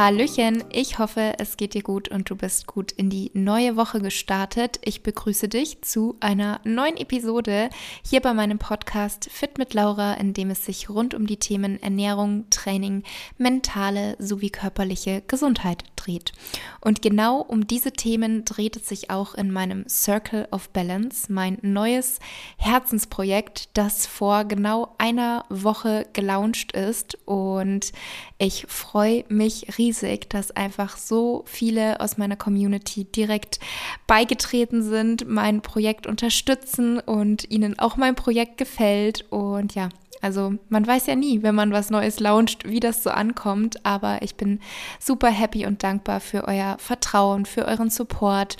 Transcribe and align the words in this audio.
Hallöchen, 0.00 0.64
ich 0.72 0.98
hoffe, 0.98 1.34
es 1.36 1.58
geht 1.58 1.74
dir 1.74 1.82
gut 1.82 2.08
und 2.08 2.30
du 2.30 2.34
bist 2.34 2.66
gut 2.66 2.90
in 2.90 3.10
die 3.10 3.30
neue 3.34 3.76
Woche 3.76 4.00
gestartet. 4.00 4.80
Ich 4.82 5.02
begrüße 5.02 5.46
dich 5.46 5.82
zu 5.82 6.16
einer 6.20 6.62
neuen 6.64 6.96
Episode 6.96 7.68
hier 8.02 8.22
bei 8.22 8.32
meinem 8.32 8.58
Podcast 8.58 9.28
Fit 9.30 9.58
mit 9.58 9.74
Laura, 9.74 10.14
in 10.14 10.32
dem 10.32 10.48
es 10.48 10.64
sich 10.64 10.88
rund 10.88 11.12
um 11.12 11.26
die 11.26 11.36
Themen 11.36 11.82
Ernährung, 11.82 12.46
Training, 12.48 13.02
mentale 13.36 14.16
sowie 14.18 14.48
körperliche 14.48 15.22
Gesundheit 15.26 15.84
dreht. 15.96 16.32
Und 16.80 17.02
genau 17.02 17.42
um 17.42 17.66
diese 17.66 17.92
Themen 17.92 18.46
dreht 18.46 18.76
es 18.76 18.88
sich 18.88 19.10
auch 19.10 19.34
in 19.34 19.52
meinem 19.52 19.86
Circle 19.86 20.48
of 20.50 20.70
Balance, 20.70 21.30
mein 21.30 21.58
neues 21.60 22.20
Herzensprojekt, 22.56 23.68
das 23.74 24.06
vor 24.06 24.46
genau 24.46 24.94
einer 24.96 25.44
Woche 25.50 26.06
gelauncht 26.14 26.72
ist 26.72 27.18
und 27.26 27.92
ich 28.38 28.64
freue 28.66 29.26
mich 29.28 29.76
riesig, 29.76 29.89
dass 30.34 30.50
einfach 30.50 30.96
so 30.96 31.44
viele 31.46 32.00
aus 32.00 32.18
meiner 32.18 32.36
Community 32.36 33.04
direkt 33.04 33.60
beigetreten 34.06 34.82
sind, 34.82 35.28
mein 35.28 35.60
Projekt 35.62 36.06
unterstützen 36.06 36.98
und 36.98 37.50
ihnen 37.50 37.78
auch 37.78 37.96
mein 37.96 38.14
Projekt 38.14 38.58
gefällt. 38.58 39.24
Und 39.30 39.74
ja, 39.74 39.88
also 40.20 40.54
man 40.68 40.86
weiß 40.86 41.06
ja 41.06 41.16
nie, 41.16 41.42
wenn 41.42 41.54
man 41.54 41.72
was 41.72 41.90
Neues 41.90 42.20
launcht, 42.20 42.68
wie 42.68 42.80
das 42.80 43.02
so 43.02 43.10
ankommt, 43.10 43.84
aber 43.84 44.22
ich 44.22 44.34
bin 44.34 44.60
super 44.98 45.28
happy 45.30 45.66
und 45.66 45.82
dankbar 45.82 46.20
für 46.20 46.46
euer 46.46 46.76
Vertrauen, 46.78 47.46
für 47.46 47.64
euren 47.64 47.90
Support 47.90 48.56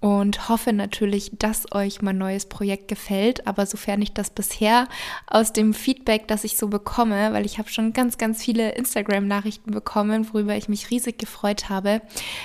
und 0.00 0.48
hoffe 0.48 0.72
natürlich, 0.72 1.30
dass 1.38 1.70
euch 1.72 2.00
mein 2.00 2.16
neues 2.16 2.46
Projekt 2.46 2.88
gefällt. 2.88 3.46
Aber 3.46 3.66
sofern 3.66 4.00
ich 4.00 4.12
das 4.14 4.30
bisher 4.30 4.88
aus 5.26 5.52
dem 5.52 5.74
Feedback, 5.74 6.26
das 6.26 6.44
ich 6.44 6.56
so 6.56 6.68
bekomme, 6.68 7.34
weil 7.34 7.44
ich 7.44 7.58
habe 7.58 7.68
schon 7.68 7.92
ganz, 7.92 8.16
ganz 8.16 8.42
viele 8.42 8.72
Instagram-Nachrichten 8.72 9.72
bekommen, 9.72 10.26
worüber 10.32 10.56
ich 10.56 10.70
mich 10.70 10.90
riesig 10.90 11.18
gefreut 11.18 11.68
habe. 11.68 12.00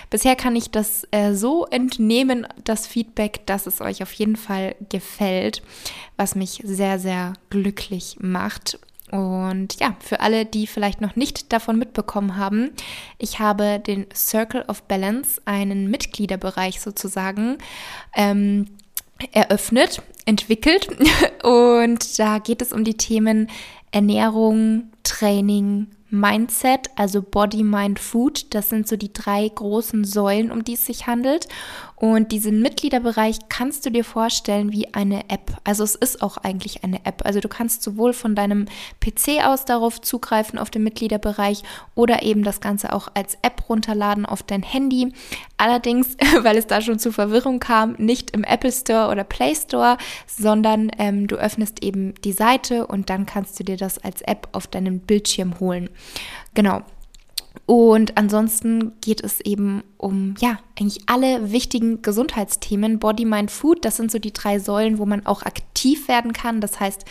Bisher 0.09 0.36
kann 0.36 0.56
ich 0.58 0.70
das 0.70 1.08
äh, 1.12 1.34
so 1.34 1.66
entnehmen, 1.66 2.45
das 2.66 2.88
Feedback, 2.88 3.45
dass 3.45 3.67
es 3.67 3.80
euch 3.80 4.03
auf 4.03 4.12
jeden 4.12 4.36
Fall 4.36 4.75
gefällt, 4.90 5.64
was 6.17 6.36
mich 6.36 6.62
sehr, 6.66 7.00
sehr 7.00 7.34
glücklich 7.50 8.17
macht. 8.19 8.80
Und 9.11 9.80
ja, 9.80 9.95
für 10.00 10.20
alle, 10.20 10.45
die 10.45 10.66
vielleicht 10.66 11.00
noch 11.00 11.16
nicht 11.16 11.53
davon 11.53 11.78
mitbekommen 11.78 12.38
haben, 12.38 12.72
ich 13.20 13.39
habe 13.39 13.80
den 13.80 14.08
Circle 14.14 14.64
of 14.67 14.84
Balance, 14.84 15.42
einen 15.45 15.92
Mitgliederbereich 15.92 16.81
sozusagen, 16.81 17.58
ähm, 18.16 18.66
eröffnet, 19.31 20.02
entwickelt. 20.25 20.88
Und 21.44 22.20
da 22.20 22.39
geht 22.39 22.62
es 22.62 22.73
um 22.73 22.84
die 22.84 22.97
Themen 22.97 23.50
Ernährung, 23.92 24.92
Training, 25.03 25.88
Mindset, 26.09 26.90
also 26.95 27.22
Body, 27.22 27.64
Mind, 27.64 28.00
Food. 28.00 28.53
Das 28.53 28.69
sind 28.69 28.88
so 28.88 28.95
die 28.95 29.14
drei 29.14 29.47
großen 29.47 30.03
Säulen, 30.03 30.52
um 30.52 30.64
die 30.64 30.73
es 30.73 30.86
sich 30.86 31.08
handelt. 31.08 31.47
Und 32.06 32.31
diesen 32.31 32.61
Mitgliederbereich 32.61 33.39
kannst 33.50 33.84
du 33.84 33.89
dir 33.89 34.03
vorstellen 34.03 34.72
wie 34.72 34.94
eine 34.94 35.28
App. 35.28 35.58
Also 35.64 35.84
es 35.84 35.95
ist 35.95 36.22
auch 36.22 36.38
eigentlich 36.38 36.84
eine 36.84 37.03
App. 37.03 37.23
Also 37.25 37.39
du 37.39 37.47
kannst 37.47 37.81
sowohl 37.81 38.14
von 38.14 38.36
deinem 38.36 38.67
PC 39.00 39.44
aus 39.44 39.66
darauf 39.66 40.00
zugreifen, 40.02 40.59
auf 40.59 40.70
den 40.70 40.84
Mitgliederbereich, 40.84 41.64
oder 41.95 42.22
eben 42.22 42.44
das 42.44 42.62
Ganze 42.62 42.94
auch 42.94 43.08
als 43.16 43.39
App 43.42 43.67
runterladen 43.70 44.28
auf 44.28 44.44
dein 44.44 44.62
Handy. 44.62 45.14
Allerdings, 45.58 46.16
weil 46.44 46.58
es 46.58 46.67
da 46.67 46.80
schon 46.80 47.00
zu 47.00 47.12
Verwirrung 47.12 47.59
kam, 47.59 47.94
nicht 47.94 48.30
im 48.36 48.44
Apple 48.44 48.72
Store 48.72 49.09
oder 49.09 49.23
Play 49.23 49.56
Store, 49.56 49.97
sondern 50.28 50.91
ähm, 51.00 51.25
du 51.25 51.38
öffnest 51.38 51.81
eben 51.81 52.13
die 52.24 52.34
Seite 52.34 52.85
und 52.85 53.09
dann 53.09 53.25
kannst 53.25 53.59
du 53.59 53.63
dir 53.63 53.78
das 53.78 53.97
als 53.97 54.22
App 54.22 54.47
auf 54.52 54.68
deinen 54.68 55.00
Bildschirm 55.00 55.59
holen. 55.59 55.90
Genau. 56.53 56.84
Und 57.66 58.16
ansonsten 58.16 58.94
geht 59.02 59.24
es 59.24 59.41
eben 59.41 59.84
um, 60.05 60.35
ja, 60.38 60.59
eigentlich 60.77 61.03
alle 61.07 61.51
wichtigen 61.51 62.03
Gesundheitsthemen. 62.03 62.99
Body, 62.99 63.25
Mind, 63.25 63.49
Food, 63.49 63.85
das 63.85 63.97
sind 63.97 64.11
so 64.11 64.19
die 64.19 64.33
drei 64.33 64.59
Säulen, 64.59 64.99
wo 64.99 65.07
man 65.07 65.25
auch 65.25 65.41
aktiv 65.41 66.07
werden 66.07 66.31
kann. 66.31 66.61
Das 66.61 66.79
heißt 66.79 67.05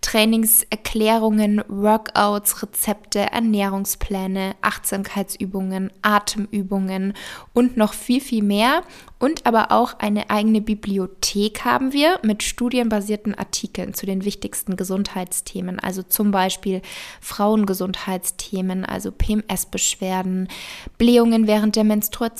Trainingserklärungen, 0.00 1.62
Workouts, 1.68 2.60
Rezepte, 2.62 3.20
Ernährungspläne, 3.20 4.56
Achtsamkeitsübungen, 4.62 5.92
Atemübungen 6.02 7.12
und 7.52 7.76
noch 7.76 7.92
viel, 7.92 8.20
viel 8.20 8.42
mehr. 8.42 8.82
Und 9.20 9.44
aber 9.44 9.70
auch 9.70 9.98
eine 9.98 10.30
eigene 10.30 10.62
Bibliothek 10.62 11.66
haben 11.66 11.92
wir 11.92 12.18
mit 12.22 12.42
studienbasierten 12.42 13.34
Artikeln 13.34 13.92
zu 13.92 14.06
den 14.06 14.24
wichtigsten 14.24 14.76
Gesundheitsthemen. 14.76 15.78
Also 15.78 16.02
zum 16.02 16.30
Beispiel 16.30 16.80
Frauengesundheitsthemen, 17.20 18.86
also 18.86 19.12
PMS-Beschwerden, 19.12 20.48
Blähungen 20.96 21.46
während 21.46 21.76
der 21.76 21.84
Menstruation, 21.84 22.39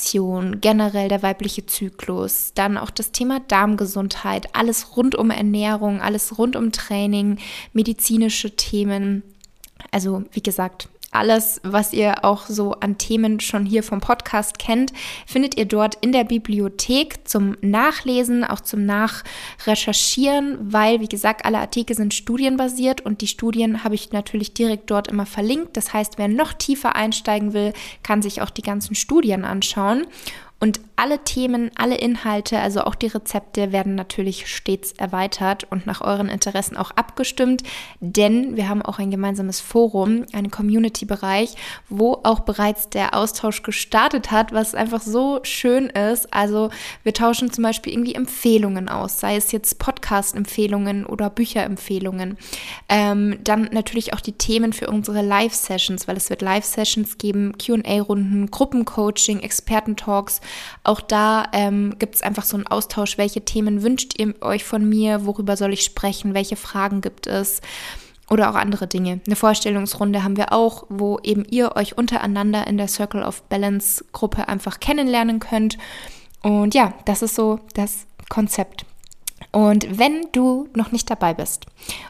generell 0.60 1.08
der 1.08 1.22
weibliche 1.22 1.66
Zyklus, 1.66 2.52
dann 2.54 2.78
auch 2.78 2.90
das 2.90 3.12
Thema 3.12 3.40
Darmgesundheit, 3.40 4.54
alles 4.54 4.96
rund 4.96 5.14
um 5.14 5.30
Ernährung, 5.30 6.00
alles 6.00 6.38
rund 6.38 6.56
um 6.56 6.72
Training, 6.72 7.38
medizinische 7.72 8.56
Themen. 8.56 9.22
Also 9.90 10.24
wie 10.32 10.42
gesagt, 10.42 10.88
alles, 11.12 11.60
was 11.64 11.92
ihr 11.92 12.24
auch 12.24 12.46
so 12.46 12.74
an 12.74 12.98
Themen 12.98 13.40
schon 13.40 13.66
hier 13.66 13.82
vom 13.82 14.00
Podcast 14.00 14.58
kennt, 14.58 14.92
findet 15.26 15.56
ihr 15.56 15.64
dort 15.64 15.96
in 15.96 16.12
der 16.12 16.24
Bibliothek 16.24 17.26
zum 17.28 17.56
Nachlesen, 17.60 18.44
auch 18.44 18.60
zum 18.60 18.86
Nachrecherchieren, 18.86 20.58
weil, 20.72 21.00
wie 21.00 21.08
gesagt, 21.08 21.44
alle 21.44 21.58
Artikel 21.58 21.96
sind 21.96 22.14
studienbasiert 22.14 23.00
und 23.00 23.20
die 23.20 23.26
Studien 23.26 23.82
habe 23.82 23.94
ich 23.94 24.12
natürlich 24.12 24.54
direkt 24.54 24.90
dort 24.90 25.08
immer 25.08 25.26
verlinkt. 25.26 25.76
Das 25.76 25.92
heißt, 25.92 26.18
wer 26.18 26.28
noch 26.28 26.52
tiefer 26.52 26.94
einsteigen 26.94 27.52
will, 27.52 27.72
kann 28.02 28.22
sich 28.22 28.42
auch 28.42 28.50
die 28.50 28.62
ganzen 28.62 28.94
Studien 28.94 29.44
anschauen. 29.44 30.06
Und 30.60 30.80
alle 31.00 31.24
Themen, 31.24 31.70
alle 31.76 31.96
Inhalte, 31.96 32.58
also 32.58 32.82
auch 32.82 32.94
die 32.94 33.06
Rezepte 33.06 33.72
werden 33.72 33.94
natürlich 33.94 34.54
stets 34.54 34.92
erweitert 34.92 35.64
und 35.70 35.86
nach 35.86 36.02
euren 36.02 36.28
Interessen 36.28 36.76
auch 36.76 36.90
abgestimmt, 36.90 37.62
denn 38.00 38.54
wir 38.54 38.68
haben 38.68 38.82
auch 38.82 38.98
ein 38.98 39.10
gemeinsames 39.10 39.60
Forum, 39.60 40.26
einen 40.34 40.50
Community-Bereich, 40.50 41.54
wo 41.88 42.20
auch 42.22 42.40
bereits 42.40 42.90
der 42.90 43.14
Austausch 43.14 43.62
gestartet 43.62 44.30
hat, 44.30 44.52
was 44.52 44.74
einfach 44.74 45.00
so 45.00 45.40
schön 45.42 45.86
ist. 45.86 46.34
Also 46.34 46.68
wir 47.02 47.14
tauschen 47.14 47.50
zum 47.50 47.64
Beispiel 47.64 47.94
irgendwie 47.94 48.14
Empfehlungen 48.14 48.90
aus, 48.90 49.20
sei 49.20 49.36
es 49.36 49.52
jetzt 49.52 49.78
Podcast-Empfehlungen 49.78 51.06
oder 51.06 51.30
Bücherempfehlungen. 51.30 52.36
Ähm, 52.90 53.38
dann 53.42 53.70
natürlich 53.72 54.12
auch 54.12 54.20
die 54.20 54.32
Themen 54.32 54.74
für 54.74 54.88
unsere 54.88 55.22
Live-Sessions, 55.22 56.06
weil 56.08 56.18
es 56.18 56.28
wird 56.28 56.42
Live-Sessions 56.42 57.16
geben, 57.16 57.56
QA-Runden, 57.56 58.50
Gruppencoaching, 58.50 59.40
Experten-Talks 59.40 60.42
auch 60.90 61.00
da 61.00 61.44
ähm, 61.52 61.94
gibt 62.00 62.16
es 62.16 62.22
einfach 62.22 62.42
so 62.42 62.56
einen 62.56 62.66
Austausch. 62.66 63.16
Welche 63.16 63.44
Themen 63.44 63.84
wünscht 63.84 64.18
ihr 64.18 64.34
euch 64.42 64.64
von 64.64 64.88
mir? 64.88 65.24
Worüber 65.24 65.56
soll 65.56 65.72
ich 65.72 65.84
sprechen? 65.84 66.34
Welche 66.34 66.56
Fragen 66.56 67.00
gibt 67.00 67.28
es? 67.28 67.60
Oder 68.28 68.50
auch 68.50 68.56
andere 68.56 68.88
Dinge. 68.88 69.20
Eine 69.24 69.36
Vorstellungsrunde 69.36 70.24
haben 70.24 70.36
wir 70.36 70.52
auch, 70.52 70.86
wo 70.88 71.20
eben 71.22 71.44
ihr 71.44 71.76
euch 71.76 71.96
untereinander 71.96 72.66
in 72.66 72.76
der 72.76 72.88
Circle 72.88 73.22
of 73.22 73.42
Balance 73.44 74.04
Gruppe 74.10 74.48
einfach 74.48 74.80
kennenlernen 74.80 75.38
könnt. 75.38 75.78
Und 76.42 76.74
ja, 76.74 76.92
das 77.04 77.22
ist 77.22 77.36
so 77.36 77.60
das 77.74 78.06
Konzept. 78.28 78.84
Und 79.52 79.96
wenn 79.96 80.26
du 80.32 80.68
noch 80.74 80.90
nicht 80.90 81.08
dabei 81.08 81.34
bist 81.34 81.66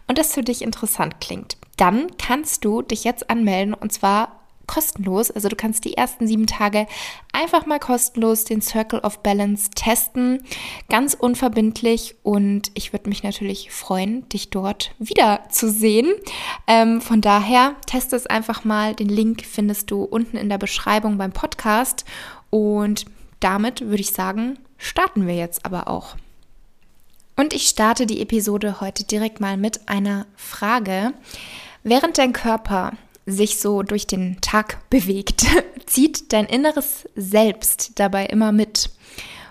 und 0.08 0.16
das 0.16 0.32
für 0.32 0.42
dich 0.42 0.62
interessant 0.62 1.20
klingt, 1.20 1.58
dann 1.76 2.06
kannst 2.16 2.64
du 2.64 2.80
dich 2.80 3.04
jetzt 3.04 3.28
anmelden 3.28 3.74
und 3.74 3.92
zwar 3.92 4.39
kostenlos. 4.70 5.32
Also 5.32 5.48
du 5.48 5.56
kannst 5.56 5.84
die 5.84 5.96
ersten 5.96 6.28
sieben 6.28 6.46
Tage 6.46 6.86
einfach 7.32 7.66
mal 7.66 7.80
kostenlos 7.80 8.44
den 8.44 8.62
Circle 8.62 9.00
of 9.00 9.18
Balance 9.18 9.70
testen. 9.74 10.44
Ganz 10.88 11.14
unverbindlich 11.14 12.14
und 12.22 12.70
ich 12.74 12.92
würde 12.92 13.08
mich 13.08 13.24
natürlich 13.24 13.72
freuen, 13.72 14.28
dich 14.28 14.50
dort 14.50 14.92
wiederzusehen. 15.00 16.12
Ähm, 16.68 17.00
von 17.00 17.20
daher 17.20 17.74
teste 17.86 18.14
es 18.14 18.28
einfach 18.28 18.64
mal. 18.64 18.94
Den 18.94 19.08
Link 19.08 19.42
findest 19.44 19.90
du 19.90 20.04
unten 20.04 20.36
in 20.36 20.48
der 20.48 20.58
Beschreibung 20.58 21.18
beim 21.18 21.32
Podcast. 21.32 22.04
Und 22.50 23.06
damit 23.40 23.80
würde 23.80 24.02
ich 24.02 24.12
sagen, 24.12 24.56
starten 24.78 25.26
wir 25.26 25.34
jetzt 25.34 25.64
aber 25.64 25.88
auch. 25.88 26.14
Und 27.34 27.54
ich 27.54 27.66
starte 27.66 28.06
die 28.06 28.22
Episode 28.22 28.80
heute 28.80 29.02
direkt 29.02 29.40
mal 29.40 29.56
mit 29.56 29.88
einer 29.88 30.26
Frage. 30.36 31.12
Während 31.82 32.18
dein 32.18 32.32
Körper 32.32 32.92
sich 33.30 33.58
so 33.58 33.82
durch 33.82 34.06
den 34.06 34.40
Tag 34.40 34.88
bewegt, 34.90 35.46
zieht 35.86 36.32
dein 36.32 36.46
inneres 36.46 37.08
Selbst 37.14 37.98
dabei 37.98 38.26
immer 38.26 38.52
mit 38.52 38.90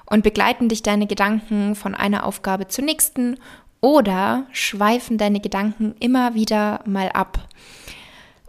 und 0.05 0.23
begleiten 0.23 0.69
dich 0.69 0.83
deine 0.83 1.07
Gedanken 1.07 1.75
von 1.75 1.95
einer 1.95 2.25
Aufgabe 2.25 2.67
zur 2.67 2.85
nächsten 2.85 3.37
oder 3.81 4.45
schweifen 4.51 5.17
deine 5.17 5.39
Gedanken 5.39 5.95
immer 5.99 6.33
wieder 6.33 6.81
mal 6.85 7.09
ab. 7.09 7.47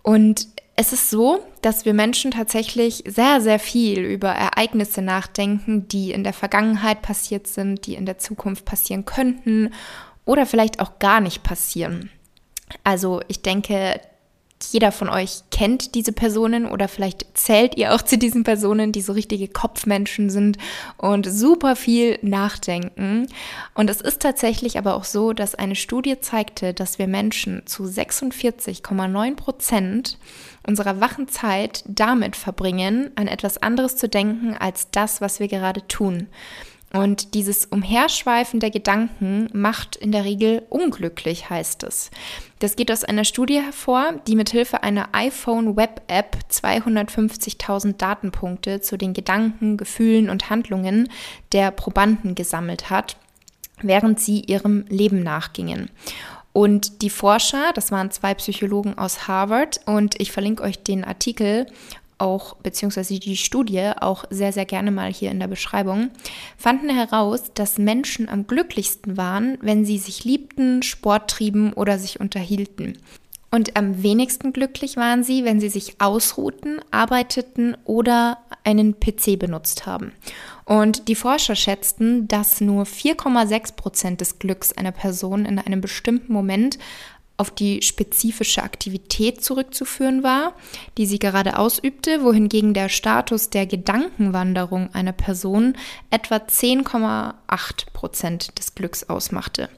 Und 0.03 0.49
es 0.77 0.93
ist 0.94 1.11
so, 1.11 1.44
dass 1.61 1.85
wir 1.85 1.93
Menschen 1.93 2.31
tatsächlich 2.31 3.05
sehr, 3.06 3.41
sehr 3.43 3.59
viel 3.59 4.00
über 4.00 4.31
Ereignisse 4.31 5.03
nachdenken, 5.03 5.87
die 5.88 6.11
in 6.11 6.25
der 6.25 6.32
Vergangenheit 6.32 7.03
passiert 7.03 7.47
sind, 7.47 7.87
die 7.87 7.94
in 7.94 8.06
der 8.06 8.19
Zukunft 8.19 8.65
passieren 8.65 9.05
könnten 9.05 9.75
oder 10.25 10.47
vielleicht 10.47 10.81
auch 10.81 10.99
gar 10.99 11.21
nicht 11.21 11.43
passieren. 11.43 12.11
Also 12.82 13.21
ich 13.29 13.43
denke, 13.43 14.00
jeder 14.71 14.93
von 14.93 15.09
euch 15.09 15.43
kennt 15.51 15.95
diese 15.95 16.12
Personen 16.12 16.67
oder 16.67 16.89
vielleicht 16.89 17.27
zählt 17.35 17.77
ihr 17.77 17.95
auch 17.95 18.03
zu 18.03 18.19
diesen 18.19 18.45
Personen, 18.45 18.93
die 18.93 19.01
so 19.01 19.12
richtige 19.12 19.49
Kopfmenschen 19.49 20.31
sind 20.31 20.59
und 20.97 21.27
super 21.27 21.77
viel 21.77 22.19
nachdenken. 22.23 23.27
Und 23.75 23.91
es 23.91 24.01
ist 24.01 24.23
tatsächlich 24.23 24.79
aber 24.79 24.95
auch 24.95 25.05
so, 25.05 25.33
dass 25.33 25.55
eine 25.55 25.77
Studie 25.77 26.21
zeigte, 26.21 26.75
dass 26.75 26.99
wir 26.99 27.07
Menschen 27.07 27.67
zu 27.67 27.85
46,9 27.85 29.37
Prozent 29.37 30.19
unserer 30.67 31.01
wachen 31.01 31.29
Zeit 31.29 31.85
damit 31.87 32.37
verbringen, 32.37 33.11
an 33.17 33.27
etwas 33.27 33.59
anderes 33.59 33.97
zu 33.97 34.09
denken 34.09 34.56
als 34.59 34.91
das, 34.91 35.21
was 35.21 35.41
wir 35.41 35.49
gerade 35.49 35.87
tun. 35.89 36.29
Und 36.93 37.35
dieses 37.35 37.67
Umherschweifen 37.67 38.59
der 38.59 38.71
Gedanken 38.71 39.49
macht 39.53 39.95
in 39.95 40.11
der 40.11 40.25
Regel 40.25 40.63
unglücklich, 40.71 41.49
heißt 41.49 41.85
es. 41.85 42.11
Das 42.59 42.75
geht 42.75 42.91
aus 42.91 43.05
einer 43.05 43.25
Studie 43.25 43.61
hervor, 43.61 44.15
die 44.27 44.35
mithilfe 44.35 44.83
einer 44.83 45.09
iPhone 45.13 45.77
Web 45.77 46.03
App 46.09 46.37
250.000 46.51 47.97
Datenpunkte 47.97 48.81
zu 48.81 48.99
den 48.99 49.15
Gedanken, 49.15 49.77
Gefühlen 49.77 50.29
und 50.29 50.51
Handlungen 50.51 51.09
der 51.53 51.71
Probanden 51.71 52.35
gesammelt 52.35 52.91
hat, 52.91 53.17
während 53.83 54.19
sie 54.19 54.41
ihrem 54.41 54.85
Leben 54.89 55.23
nachgingen. 55.23 55.91
Und 56.53 57.03
die 57.03 57.11
Forscher, 57.11 57.71
das 57.75 57.93
waren 57.93 58.11
zwei 58.11 58.35
Psychologen 58.35 58.99
aus 58.99 59.29
Harvard, 59.29 59.81
und 59.87 60.21
ich 60.21 60.33
verlinke 60.33 60.65
euch 60.65 60.83
den 60.83 61.05
Artikel 61.05 61.67
auch, 62.20 62.55
beziehungsweise 62.56 63.19
die 63.19 63.37
Studie 63.37 63.93
auch 64.00 64.25
sehr, 64.31 64.52
sehr 64.52 64.67
gerne 64.67 64.90
mal 64.90 65.12
hier 65.12 65.31
in 65.31 65.40
der 65.40 65.49
Beschreibung, 65.49 66.11
fanden 66.56 66.90
heraus, 66.90 67.52
dass 67.55 67.78
Menschen 67.78 68.28
am 68.28 68.46
glücklichsten 68.46 69.17
waren, 69.17 69.58
wenn 69.61 69.84
sie 69.84 69.99
sich 69.99 70.25
liebten, 70.25 70.82
Sport 70.82 71.31
trieben 71.31 71.72
oder 71.72 71.99
sich 71.99 72.20
unterhielten. 72.20 72.99
Und 73.52 73.76
am 73.76 74.02
wenigsten 74.02 74.52
glücklich 74.52 74.96
waren 74.96 75.25
sie, 75.25 75.44
wenn 75.44 75.58
sie 75.58 75.69
sich 75.69 76.00
ausruhten, 76.00 76.81
arbeiteten 76.93 77.76
oder 77.84 78.38
einen 78.62 79.00
PC 79.00 79.38
benutzt 79.38 79.87
haben. 79.87 80.12
Und 80.64 81.08
die 81.08 81.17
Forscher 81.17 81.56
schätzten, 81.56 82.28
dass 82.28 82.61
nur 82.61 82.84
4,6 82.84 83.75
Prozent 83.75 84.20
des 84.20 84.38
Glücks 84.38 84.72
einer 84.72 84.93
Person 84.93 85.46
in 85.46 85.58
einem 85.58 85.81
bestimmten 85.81 86.32
Moment 86.32 86.78
auf 87.41 87.51
die 87.51 87.81
spezifische 87.81 88.63
Aktivität 88.63 89.43
zurückzuführen 89.43 90.23
war, 90.23 90.53
die 90.99 91.07
sie 91.07 91.19
gerade 91.19 91.59
ausübte, 91.59 92.23
wohingegen 92.23 92.75
der 92.75 92.91
Status 92.91 93.49
der 93.49 93.65
Gedankenwanderung 93.65 94.95
einer 94.95 95.13
Person 95.13 95.75
etwa 96.11 96.37
10,8 96.37 97.93
Prozent 97.95 98.59
des 98.59 98.75
Glücks 98.75 99.05
ausmachte. 99.05 99.71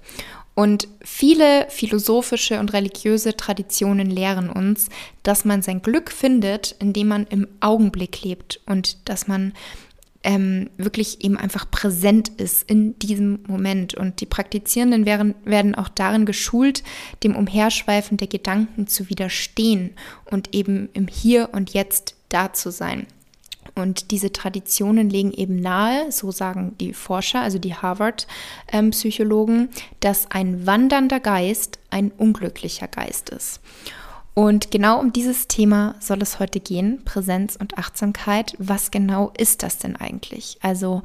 Und 0.54 0.88
viele 1.02 1.70
philosophische 1.70 2.58
und 2.58 2.72
religiöse 2.72 3.36
Traditionen 3.36 4.10
lehren 4.10 4.50
uns, 4.50 4.88
dass 5.22 5.44
man 5.44 5.62
sein 5.62 5.82
Glück 5.82 6.10
findet, 6.10 6.74
indem 6.80 7.08
man 7.08 7.26
im 7.28 7.46
Augenblick 7.60 8.22
lebt 8.22 8.60
und 8.66 9.08
dass 9.08 9.28
man 9.28 9.54
ähm, 10.24 10.70
wirklich 10.76 11.24
eben 11.24 11.36
einfach 11.36 11.70
präsent 11.70 12.28
ist 12.28 12.68
in 12.68 12.98
diesem 12.98 13.40
Moment. 13.46 13.94
Und 13.94 14.20
die 14.20 14.26
Praktizierenden 14.26 15.06
werden, 15.06 15.34
werden 15.44 15.74
auch 15.74 15.88
darin 15.88 16.26
geschult, 16.26 16.82
dem 17.22 17.34
Umherschweifen 17.36 18.16
der 18.16 18.28
Gedanken 18.28 18.86
zu 18.86 19.08
widerstehen 19.08 19.90
und 20.30 20.54
eben 20.54 20.88
im 20.92 21.08
Hier 21.08 21.50
und 21.52 21.74
Jetzt 21.74 22.14
da 22.28 22.52
zu 22.52 22.70
sein. 22.70 23.06
Und 23.74 24.10
diese 24.10 24.32
Traditionen 24.32 25.08
legen 25.08 25.32
eben 25.32 25.56
nahe, 25.56 26.12
so 26.12 26.30
sagen 26.30 26.74
die 26.78 26.92
Forscher, 26.92 27.40
also 27.40 27.58
die 27.58 27.74
Harvard-Psychologen, 27.74 29.56
ähm, 29.56 29.68
dass 30.00 30.30
ein 30.30 30.66
wandernder 30.66 31.20
Geist 31.20 31.78
ein 31.90 32.10
unglücklicher 32.10 32.88
Geist 32.88 33.30
ist. 33.30 33.60
Und 34.34 34.70
genau 34.70 34.98
um 34.98 35.12
dieses 35.12 35.46
Thema 35.46 35.94
soll 36.00 36.22
es 36.22 36.38
heute 36.38 36.60
gehen, 36.60 37.04
Präsenz 37.04 37.56
und 37.56 37.76
Achtsamkeit. 37.76 38.54
Was 38.58 38.90
genau 38.90 39.32
ist 39.36 39.62
das 39.62 39.78
denn 39.78 39.96
eigentlich? 39.96 40.58
Also 40.62 41.02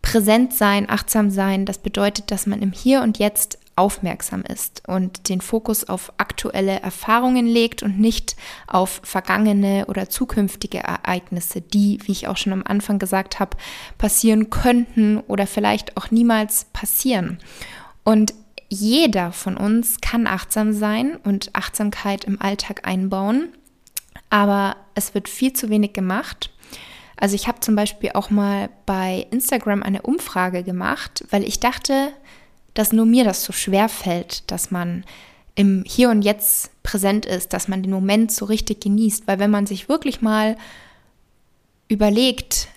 präsent 0.00 0.52
sein, 0.54 0.88
achtsam 0.88 1.30
sein, 1.30 1.66
das 1.66 1.78
bedeutet, 1.78 2.30
dass 2.30 2.46
man 2.46 2.62
im 2.62 2.72
Hier 2.72 3.02
und 3.02 3.18
Jetzt 3.18 3.58
aufmerksam 3.74 4.42
ist 4.42 4.82
und 4.86 5.28
den 5.28 5.40
Fokus 5.40 5.84
auf 5.84 6.12
aktuelle 6.18 6.80
Erfahrungen 6.80 7.46
legt 7.46 7.82
und 7.82 7.98
nicht 7.98 8.36
auf 8.66 9.00
vergangene 9.02 9.86
oder 9.86 10.10
zukünftige 10.10 10.78
Ereignisse, 10.78 11.62
die, 11.62 11.98
wie 12.04 12.12
ich 12.12 12.28
auch 12.28 12.36
schon 12.36 12.52
am 12.52 12.64
Anfang 12.66 12.98
gesagt 12.98 13.40
habe, 13.40 13.56
passieren 13.96 14.50
könnten 14.50 15.18
oder 15.20 15.46
vielleicht 15.46 15.96
auch 15.96 16.10
niemals 16.10 16.66
passieren. 16.72 17.38
Und 18.04 18.34
jeder 18.72 19.32
von 19.32 19.58
uns 19.58 20.00
kann 20.00 20.26
achtsam 20.26 20.72
sein 20.72 21.16
und 21.24 21.50
Achtsamkeit 21.54 22.24
im 22.24 22.40
Alltag 22.40 22.88
einbauen, 22.88 23.50
aber 24.30 24.76
es 24.94 25.14
wird 25.14 25.28
viel 25.28 25.52
zu 25.52 25.68
wenig 25.68 25.92
gemacht. 25.92 26.50
Also 27.16 27.34
ich 27.34 27.48
habe 27.48 27.60
zum 27.60 27.76
Beispiel 27.76 28.12
auch 28.14 28.30
mal 28.30 28.70
bei 28.86 29.26
Instagram 29.30 29.82
eine 29.82 30.00
Umfrage 30.00 30.62
gemacht, 30.62 31.22
weil 31.28 31.44
ich 31.44 31.60
dachte, 31.60 32.12
dass 32.72 32.92
nur 32.92 33.04
mir 33.04 33.24
das 33.24 33.44
so 33.44 33.52
schwer 33.52 33.90
fällt, 33.90 34.50
dass 34.50 34.70
man 34.70 35.04
im 35.54 35.84
Hier 35.86 36.08
und 36.08 36.22
Jetzt 36.22 36.70
präsent 36.82 37.26
ist, 37.26 37.52
dass 37.52 37.68
man 37.68 37.82
den 37.82 37.92
Moment 37.92 38.32
so 38.32 38.46
richtig 38.46 38.80
genießt. 38.80 39.26
Weil 39.26 39.38
wenn 39.38 39.50
man 39.50 39.66
sich 39.66 39.90
wirklich 39.90 40.22
mal 40.22 40.56
überlegt, 41.88 42.68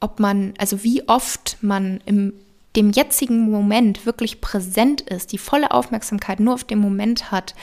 ob 0.00 0.20
man, 0.20 0.54
also 0.56 0.82
wie 0.82 1.06
oft 1.06 1.58
man 1.60 2.00
im 2.06 2.32
dem 2.76 2.90
jetzigen 2.90 3.50
Moment 3.50 4.06
wirklich 4.06 4.40
präsent 4.40 5.00
ist, 5.02 5.32
die 5.32 5.38
volle 5.38 5.70
Aufmerksamkeit 5.70 6.40
nur 6.40 6.54
auf 6.54 6.64
den 6.64 6.78
Moment 6.78 7.30
hat, 7.30 7.54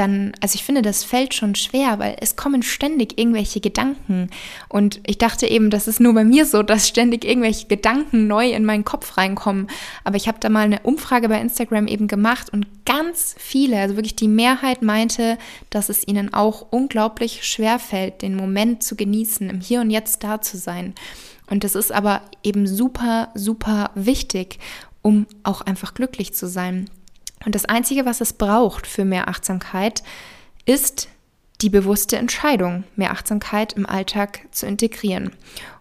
dann, 0.00 0.32
also 0.40 0.54
ich 0.54 0.64
finde, 0.64 0.82
das 0.82 1.04
fällt 1.04 1.34
schon 1.34 1.54
schwer, 1.54 1.98
weil 1.98 2.16
es 2.20 2.36
kommen 2.36 2.62
ständig 2.62 3.18
irgendwelche 3.18 3.60
Gedanken. 3.60 4.30
Und 4.68 5.00
ich 5.06 5.18
dachte 5.18 5.46
eben, 5.46 5.68
das 5.68 5.88
ist 5.88 6.00
nur 6.00 6.14
bei 6.14 6.24
mir 6.24 6.46
so, 6.46 6.62
dass 6.62 6.88
ständig 6.88 7.24
irgendwelche 7.24 7.66
Gedanken 7.66 8.26
neu 8.26 8.50
in 8.50 8.64
meinen 8.64 8.84
Kopf 8.84 9.18
reinkommen. 9.18 9.66
Aber 10.04 10.16
ich 10.16 10.26
habe 10.26 10.38
da 10.40 10.48
mal 10.48 10.64
eine 10.64 10.80
Umfrage 10.80 11.28
bei 11.28 11.40
Instagram 11.40 11.86
eben 11.86 12.08
gemacht 12.08 12.50
und 12.50 12.66
ganz 12.86 13.34
viele, 13.38 13.78
also 13.78 13.96
wirklich 13.96 14.16
die 14.16 14.28
Mehrheit 14.28 14.80
meinte, 14.80 15.36
dass 15.68 15.90
es 15.90 16.06
ihnen 16.06 16.32
auch 16.32 16.66
unglaublich 16.70 17.44
schwer 17.44 17.78
fällt, 17.78 18.22
den 18.22 18.36
Moment 18.36 18.82
zu 18.82 18.96
genießen, 18.96 19.50
im 19.50 19.60
Hier 19.60 19.80
und 19.82 19.90
Jetzt 19.90 20.24
da 20.24 20.40
zu 20.40 20.56
sein. 20.56 20.94
Und 21.50 21.64
das 21.64 21.74
ist 21.74 21.92
aber 21.92 22.22
eben 22.42 22.66
super, 22.66 23.28
super 23.34 23.90
wichtig, 23.94 24.58
um 25.02 25.26
auch 25.42 25.60
einfach 25.60 25.92
glücklich 25.92 26.32
zu 26.32 26.48
sein. 26.48 26.88
Und 27.44 27.54
das 27.54 27.66
Einzige, 27.66 28.06
was 28.06 28.20
es 28.20 28.32
braucht 28.32 28.86
für 28.86 29.04
mehr 29.04 29.28
Achtsamkeit, 29.28 30.02
ist 30.64 31.08
die 31.60 31.70
bewusste 31.70 32.16
Entscheidung, 32.16 32.84
mehr 32.96 33.10
Achtsamkeit 33.10 33.74
im 33.74 33.86
Alltag 33.86 34.46
zu 34.50 34.66
integrieren. 34.66 35.32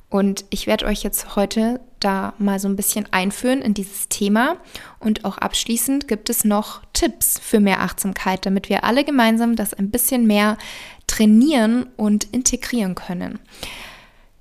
Und 0.10 0.46
ich 0.50 0.66
werde 0.66 0.86
euch 0.86 1.04
jetzt 1.04 1.36
heute 1.36 1.80
da 2.00 2.34
mal 2.40 2.60
so 2.60 2.68
ein 2.68 2.76
bisschen 2.76 3.06
einführen 3.12 3.62
in 3.62 3.76
dieses 3.76 4.10
Thema. 4.10 4.58
Und 5.00 5.24
auch 5.24 5.38
abschließend 5.38 6.08
gibt 6.08 6.30
es 6.30 6.44
noch 6.44 6.82
Tipps 6.94 7.40
für 7.40 7.60
mehr 7.60 7.82
Achtsamkeit, 7.82 8.46
damit 8.46 8.70
wir 8.70 8.84
alle 8.84 9.04
gemeinsam 9.04 9.56
das 9.56 9.74
ein 9.74 9.92
bisschen 9.92 10.26
mehr 10.26 10.58
trainieren 11.06 11.88
und 11.96 12.24
integrieren 12.24 12.96
können. 12.96 13.40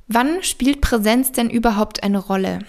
Wann 0.09 0.43
spielt 0.43 0.81
Präsenz 0.81 1.33
denn 1.33 1.51
überhaupt 1.51 2.03
eine 2.03 2.19
Rolle? 2.19 2.61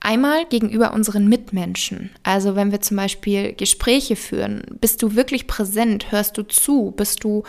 Einmal 0.00 0.46
gegenüber 0.46 0.94
unseren 0.94 1.28
Mitmenschen. 1.28 2.08
Also 2.22 2.56
wenn 2.56 2.72
wir 2.72 2.80
zum 2.80 2.96
Beispiel 2.96 3.52
Gespräche 3.52 4.16
führen, 4.16 4.62
bist 4.80 5.02
du 5.02 5.14
wirklich 5.14 5.46
präsent, 5.46 6.10
hörst 6.10 6.38
du 6.38 6.42
zu, 6.42 6.94
bist 6.96 7.22
du 7.22 7.42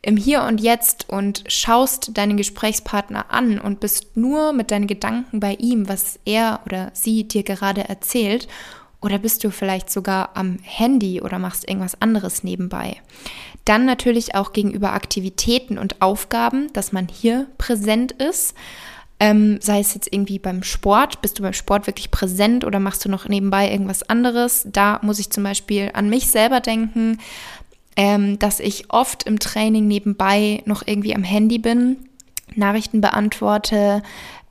im 0.00 0.16
Hier 0.16 0.42
und 0.44 0.60
Jetzt 0.60 1.08
und 1.08 1.42
schaust 1.48 2.16
deinen 2.16 2.36
Gesprächspartner 2.36 3.32
an 3.32 3.58
und 3.58 3.80
bist 3.80 4.16
nur 4.16 4.52
mit 4.52 4.70
deinen 4.70 4.86
Gedanken 4.86 5.40
bei 5.40 5.54
ihm, 5.54 5.88
was 5.88 6.20
er 6.24 6.60
oder 6.64 6.90
sie 6.94 7.26
dir 7.26 7.42
gerade 7.42 7.88
erzählt. 7.88 8.46
Oder 9.00 9.18
bist 9.18 9.44
du 9.44 9.50
vielleicht 9.50 9.90
sogar 9.90 10.30
am 10.34 10.58
Handy 10.62 11.22
oder 11.22 11.38
machst 11.38 11.68
irgendwas 11.68 12.00
anderes 12.00 12.42
nebenbei? 12.42 12.96
Dann 13.64 13.84
natürlich 13.84 14.34
auch 14.34 14.52
gegenüber 14.52 14.92
Aktivitäten 14.92 15.78
und 15.78 16.02
Aufgaben, 16.02 16.72
dass 16.72 16.90
man 16.90 17.06
hier 17.06 17.46
präsent 17.58 18.12
ist. 18.12 18.54
Ähm, 19.20 19.58
sei 19.60 19.80
es 19.80 19.94
jetzt 19.94 20.12
irgendwie 20.12 20.38
beim 20.38 20.62
Sport, 20.62 21.20
bist 21.22 21.38
du 21.38 21.42
beim 21.42 21.52
Sport 21.52 21.86
wirklich 21.86 22.10
präsent 22.10 22.64
oder 22.64 22.78
machst 22.78 23.04
du 23.04 23.08
noch 23.08 23.28
nebenbei 23.28 23.70
irgendwas 23.70 24.08
anderes? 24.08 24.66
Da 24.70 25.00
muss 25.02 25.18
ich 25.18 25.30
zum 25.30 25.42
Beispiel 25.42 25.90
an 25.92 26.08
mich 26.08 26.28
selber 26.28 26.60
denken, 26.60 27.18
ähm, 27.96 28.38
dass 28.38 28.60
ich 28.60 28.92
oft 28.92 29.24
im 29.24 29.40
Training 29.40 29.88
nebenbei 29.88 30.62
noch 30.66 30.86
irgendwie 30.86 31.14
am 31.16 31.24
Handy 31.24 31.58
bin, 31.58 31.96
Nachrichten 32.54 33.00
beantworte, 33.00 34.02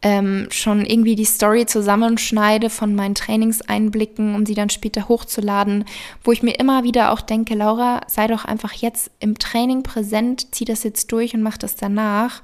ähm, 0.01 0.47
schon 0.51 0.85
irgendwie 0.85 1.15
die 1.15 1.25
Story 1.25 1.65
zusammenschneide 1.65 2.69
von 2.69 2.95
meinen 2.95 3.15
Trainingseinblicken, 3.15 4.35
um 4.35 4.45
sie 4.45 4.53
dann 4.53 4.69
später 4.69 5.07
hochzuladen, 5.07 5.85
wo 6.23 6.31
ich 6.31 6.43
mir 6.43 6.59
immer 6.59 6.83
wieder 6.83 7.11
auch 7.11 7.21
denke, 7.21 7.55
Laura, 7.55 8.01
sei 8.07 8.27
doch 8.27 8.45
einfach 8.45 8.73
jetzt 8.73 9.11
im 9.19 9.37
Training 9.37 9.83
präsent, 9.83 10.53
zieh 10.53 10.65
das 10.65 10.83
jetzt 10.83 11.11
durch 11.11 11.33
und 11.33 11.41
mach 11.41 11.57
das 11.57 11.75
danach. 11.75 12.41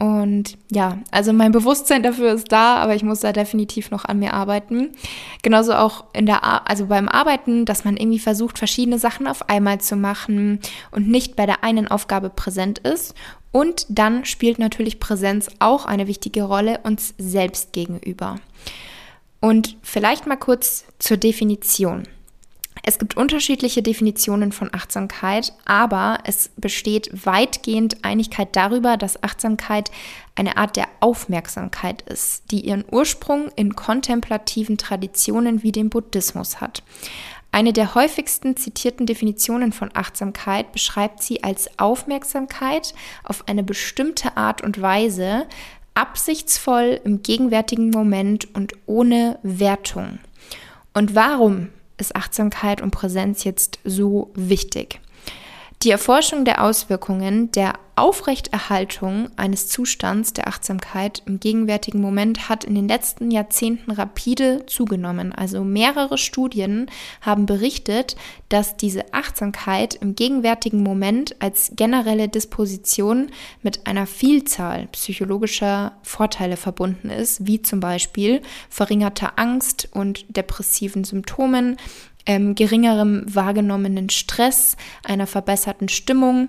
Und 0.00 0.56
ja, 0.72 0.96
also 1.10 1.34
mein 1.34 1.52
Bewusstsein 1.52 2.02
dafür 2.02 2.32
ist 2.32 2.50
da, 2.50 2.76
aber 2.76 2.94
ich 2.94 3.02
muss 3.02 3.20
da 3.20 3.32
definitiv 3.32 3.90
noch 3.90 4.06
an 4.06 4.18
mir 4.18 4.32
arbeiten. 4.32 4.92
Genauso 5.42 5.74
auch 5.74 6.04
in 6.14 6.24
der, 6.24 6.42
Ar 6.42 6.62
also 6.70 6.86
beim 6.86 7.06
Arbeiten, 7.06 7.66
dass 7.66 7.84
man 7.84 7.98
irgendwie 7.98 8.18
versucht, 8.18 8.56
verschiedene 8.56 8.98
Sachen 8.98 9.26
auf 9.26 9.50
einmal 9.50 9.78
zu 9.82 9.96
machen 9.96 10.60
und 10.90 11.08
nicht 11.08 11.36
bei 11.36 11.44
der 11.44 11.64
einen 11.64 11.86
Aufgabe 11.86 12.30
präsent 12.30 12.78
ist. 12.78 13.14
Und 13.52 13.84
dann 13.90 14.24
spielt 14.24 14.58
natürlich 14.58 15.00
Präsenz 15.00 15.50
auch 15.58 15.84
eine 15.84 16.06
wichtige 16.06 16.44
Rolle 16.44 16.80
uns 16.82 17.12
selbst 17.18 17.74
gegenüber. 17.74 18.36
Und 19.40 19.76
vielleicht 19.82 20.26
mal 20.26 20.36
kurz 20.36 20.86
zur 20.98 21.18
Definition. 21.18 22.04
Es 22.82 22.98
gibt 22.98 23.16
unterschiedliche 23.16 23.82
Definitionen 23.82 24.52
von 24.52 24.70
Achtsamkeit, 24.72 25.52
aber 25.64 26.18
es 26.24 26.50
besteht 26.56 27.26
weitgehend 27.26 28.04
Einigkeit 28.04 28.56
darüber, 28.56 28.96
dass 28.96 29.22
Achtsamkeit 29.22 29.90
eine 30.34 30.56
Art 30.56 30.76
der 30.76 30.88
Aufmerksamkeit 31.00 32.02
ist, 32.02 32.50
die 32.50 32.60
ihren 32.60 32.84
Ursprung 32.90 33.50
in 33.56 33.76
kontemplativen 33.76 34.78
Traditionen 34.78 35.62
wie 35.62 35.72
dem 35.72 35.90
Buddhismus 35.90 36.60
hat. 36.60 36.82
Eine 37.52 37.72
der 37.72 37.94
häufigsten 37.94 38.56
zitierten 38.56 39.06
Definitionen 39.06 39.72
von 39.72 39.90
Achtsamkeit 39.92 40.72
beschreibt 40.72 41.22
sie 41.22 41.42
als 41.42 41.68
Aufmerksamkeit 41.78 42.94
auf 43.24 43.48
eine 43.48 43.64
bestimmte 43.64 44.36
Art 44.36 44.62
und 44.62 44.80
Weise, 44.80 45.46
absichtsvoll 45.94 47.00
im 47.04 47.22
gegenwärtigen 47.22 47.90
Moment 47.90 48.54
und 48.54 48.74
ohne 48.86 49.38
Wertung. 49.42 50.20
Und 50.94 51.16
warum 51.16 51.70
ist 52.00 52.16
Achtsamkeit 52.16 52.80
und 52.80 52.90
Präsenz 52.90 53.44
jetzt 53.44 53.78
so 53.84 54.30
wichtig? 54.34 55.00
Die 55.82 55.90
Erforschung 55.90 56.44
der 56.44 56.62
Auswirkungen 56.62 57.50
der 57.52 57.72
Aufrechterhaltung 57.96 59.30
eines 59.36 59.68
Zustands 59.68 60.34
der 60.34 60.46
Achtsamkeit 60.46 61.22
im 61.24 61.40
gegenwärtigen 61.40 62.02
Moment 62.02 62.50
hat 62.50 62.64
in 62.64 62.74
den 62.74 62.86
letzten 62.86 63.30
Jahrzehnten 63.30 63.90
rapide 63.90 64.66
zugenommen. 64.66 65.32
Also 65.32 65.64
mehrere 65.64 66.18
Studien 66.18 66.90
haben 67.22 67.46
berichtet, 67.46 68.16
dass 68.50 68.76
diese 68.76 69.14
Achtsamkeit 69.14 69.94
im 69.94 70.14
gegenwärtigen 70.14 70.82
Moment 70.82 71.36
als 71.40 71.72
generelle 71.76 72.28
Disposition 72.28 73.30
mit 73.62 73.86
einer 73.86 74.06
Vielzahl 74.06 74.86
psychologischer 74.92 75.92
Vorteile 76.02 76.58
verbunden 76.58 77.08
ist, 77.08 77.46
wie 77.46 77.62
zum 77.62 77.80
Beispiel 77.80 78.42
verringerter 78.68 79.38
Angst 79.38 79.88
und 79.92 80.24
depressiven 80.36 81.04
Symptomen, 81.04 81.78
ähm, 82.26 82.54
geringerem 82.54 83.24
wahrgenommenen 83.26 84.10
Stress, 84.10 84.76
einer 85.04 85.26
verbesserten 85.26 85.88
Stimmung 85.88 86.48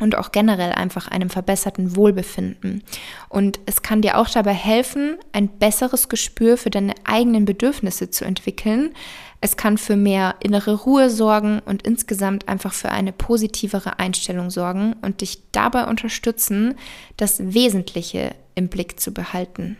und 0.00 0.16
auch 0.16 0.32
generell 0.32 0.72
einfach 0.72 1.08
einem 1.08 1.30
verbesserten 1.30 1.94
Wohlbefinden. 1.94 2.82
Und 3.28 3.60
es 3.66 3.82
kann 3.82 4.02
dir 4.02 4.18
auch 4.18 4.28
dabei 4.28 4.54
helfen, 4.54 5.18
ein 5.32 5.48
besseres 5.48 6.08
Gespür 6.08 6.56
für 6.56 6.70
deine 6.70 6.94
eigenen 7.04 7.44
Bedürfnisse 7.44 8.10
zu 8.10 8.24
entwickeln. 8.24 8.94
Es 9.40 9.56
kann 9.56 9.78
für 9.78 9.96
mehr 9.96 10.36
innere 10.40 10.74
Ruhe 10.74 11.08
sorgen 11.08 11.60
und 11.64 11.82
insgesamt 11.82 12.48
einfach 12.48 12.72
für 12.72 12.90
eine 12.90 13.12
positivere 13.12 13.98
Einstellung 13.98 14.50
sorgen 14.50 14.94
und 15.02 15.20
dich 15.20 15.42
dabei 15.52 15.86
unterstützen, 15.86 16.74
das 17.16 17.54
Wesentliche 17.54 18.34
im 18.54 18.68
Blick 18.68 19.00
zu 19.00 19.12
behalten. 19.12 19.76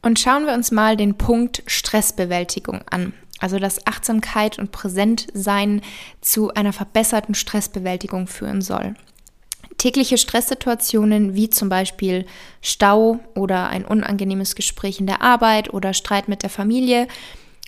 Und 0.00 0.18
schauen 0.18 0.46
wir 0.46 0.54
uns 0.54 0.70
mal 0.70 0.96
den 0.96 1.16
Punkt 1.16 1.62
Stressbewältigung 1.66 2.82
an. 2.88 3.12
Also 3.38 3.58
dass 3.58 3.86
Achtsamkeit 3.86 4.58
und 4.58 4.72
Präsentsein 4.72 5.82
zu 6.20 6.52
einer 6.54 6.72
verbesserten 6.72 7.34
Stressbewältigung 7.34 8.26
führen 8.26 8.62
soll. 8.62 8.94
Tägliche 9.76 10.18
Stresssituationen 10.18 11.34
wie 11.34 11.50
zum 11.50 11.68
Beispiel 11.68 12.26
Stau 12.62 13.20
oder 13.36 13.68
ein 13.68 13.84
unangenehmes 13.84 14.56
Gespräch 14.56 14.98
in 14.98 15.06
der 15.06 15.22
Arbeit 15.22 15.72
oder 15.72 15.94
Streit 15.94 16.28
mit 16.28 16.42
der 16.42 16.50
Familie 16.50 17.06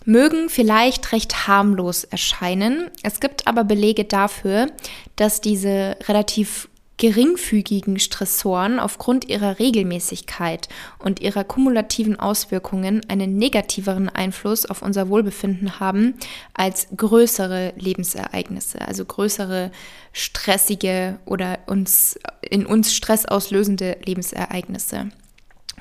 mögen 0.05 0.49
vielleicht 0.49 1.13
recht 1.13 1.47
harmlos 1.47 2.05
erscheinen. 2.05 2.91
Es 3.03 3.21
gibt 3.21 3.47
aber 3.47 3.65
Belege 3.65 4.05
dafür, 4.05 4.69
dass 5.17 5.41
diese 5.41 5.97
relativ 6.09 6.70
geringfügigen 7.01 7.99
Stressoren 7.99 8.79
aufgrund 8.79 9.27
ihrer 9.27 9.59
Regelmäßigkeit 9.59 10.69
und 10.99 11.19
ihrer 11.19 11.45
kumulativen 11.45 12.21
Auswirkungen 12.21 13.01
einen 13.09 13.39
negativeren 13.39 14.11
Einfluss 14.11 14.67
auf 14.67 14.83
unser 14.83 15.09
Wohlbefinden 15.09 15.81
haben 15.81 16.15
als 16.53 16.89
größere 16.95 17.73
Lebensereignisse, 17.79 18.87
also 18.87 19.07
größere 19.07 19.73
stressige 20.13 21.19
oder 21.25 21.61
uns 21.67 22.21
in 22.43 22.67
uns 22.67 22.95
Stress 22.95 23.25
auslösende 23.25 23.97
Lebensereignisse. 24.05 25.09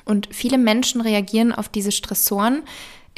Und 0.06 0.26
viele 0.32 0.56
Menschen 0.56 1.02
reagieren 1.02 1.52
auf 1.52 1.68
diese 1.68 1.92
Stressoren 1.92 2.62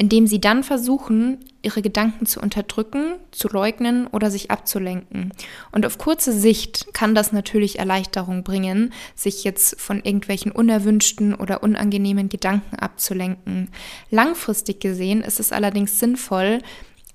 indem 0.03 0.27
sie 0.27 0.41
dann 0.41 0.63
versuchen, 0.63 1.37
ihre 1.61 1.81
Gedanken 1.81 2.25
zu 2.25 2.41
unterdrücken, 2.41 3.13
zu 3.31 3.47
leugnen 3.47 4.05
oder 4.07 4.29
sich 4.29 4.51
abzulenken. 4.51 5.31
Und 5.71 5.85
auf 5.85 5.97
kurze 5.97 6.33
Sicht 6.33 6.93
kann 6.93 7.15
das 7.15 7.31
natürlich 7.31 7.79
Erleichterung 7.79 8.43
bringen, 8.43 8.91
sich 9.15 9.45
jetzt 9.45 9.79
von 9.79 10.03
irgendwelchen 10.03 10.51
unerwünschten 10.51 11.33
oder 11.33 11.63
unangenehmen 11.63 12.27
Gedanken 12.27 12.75
abzulenken. 12.75 13.69
Langfristig 14.09 14.81
gesehen 14.81 15.21
ist 15.21 15.39
es 15.39 15.53
allerdings 15.53 15.97
sinnvoll, 15.99 16.59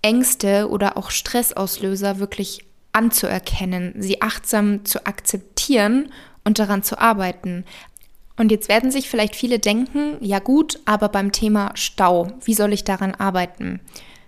Ängste 0.00 0.71
oder 0.71 0.97
auch 0.97 1.11
Stressauslöser 1.11 2.21
wirklich 2.21 2.64
anzuerkennen, 2.92 3.92
sie 3.99 4.23
achtsam 4.23 4.87
zu 4.87 5.04
akzeptieren 5.04 6.11
und 6.42 6.59
daran 6.59 6.83
zu 6.83 6.99
arbeiten. 6.99 7.66
Und 8.38 8.52
jetzt 8.52 8.68
werden 8.68 8.90
sich 8.90 9.11
vielleicht 9.11 9.37
viele 9.37 9.59
denken, 9.59 10.16
ja 10.21 10.38
gut, 10.38 10.80
aber 10.85 11.09
beim 11.09 11.33
Thema 11.33 11.73
Stau, 11.75 12.28
wie 12.45 12.54
soll 12.54 12.73
ich 12.73 12.85
daran 12.85 13.14
arbeiten? 13.14 13.80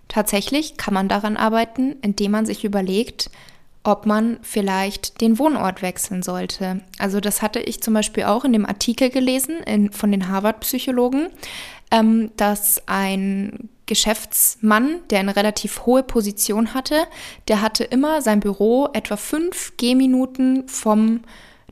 Tatsächlich 0.09 0.77
kann 0.77 0.93
man 0.93 1.09
daran 1.09 1.37
arbeiten, 1.37 1.97
indem 2.03 2.33
man 2.33 2.45
sich 2.45 2.65
überlegt, 2.65 3.31
ob 3.85 4.07
man 4.07 4.39
vielleicht 4.43 5.21
den 5.21 5.39
Wohnort 5.39 5.81
wechseln 5.81 6.23
sollte. 6.23 6.81
Also 6.99 7.21
das 7.21 7.41
hatte 7.41 7.61
ich 7.61 7.81
zum 7.81 7.95
Beispiel 7.95 8.25
auch 8.25 8.45
in 8.45 8.53
dem 8.53 8.67
Artikel 8.67 9.09
gelesen 9.09 9.61
in, 9.65 9.93
von 9.93 10.11
den 10.11 10.29
Harvard-Psychologen, 10.29 11.29
ähm, 11.91 12.31
dass 12.37 12.83
ein 12.87 13.71
Geschäftsmann, 13.87 15.01
der 15.11 15.21
eine 15.21 15.35
relativ 15.35 15.87
hohe 15.87 16.03
Position 16.03 16.75
hatte, 16.75 17.07
der 17.49 17.63
hatte 17.63 17.85
immer 17.85 18.23
sein 18.23 18.41
Büro 18.41 18.89
etwa 18.93 19.17
fünf 19.17 19.77
Gehminuten 19.77 20.69
vom 20.69 21.21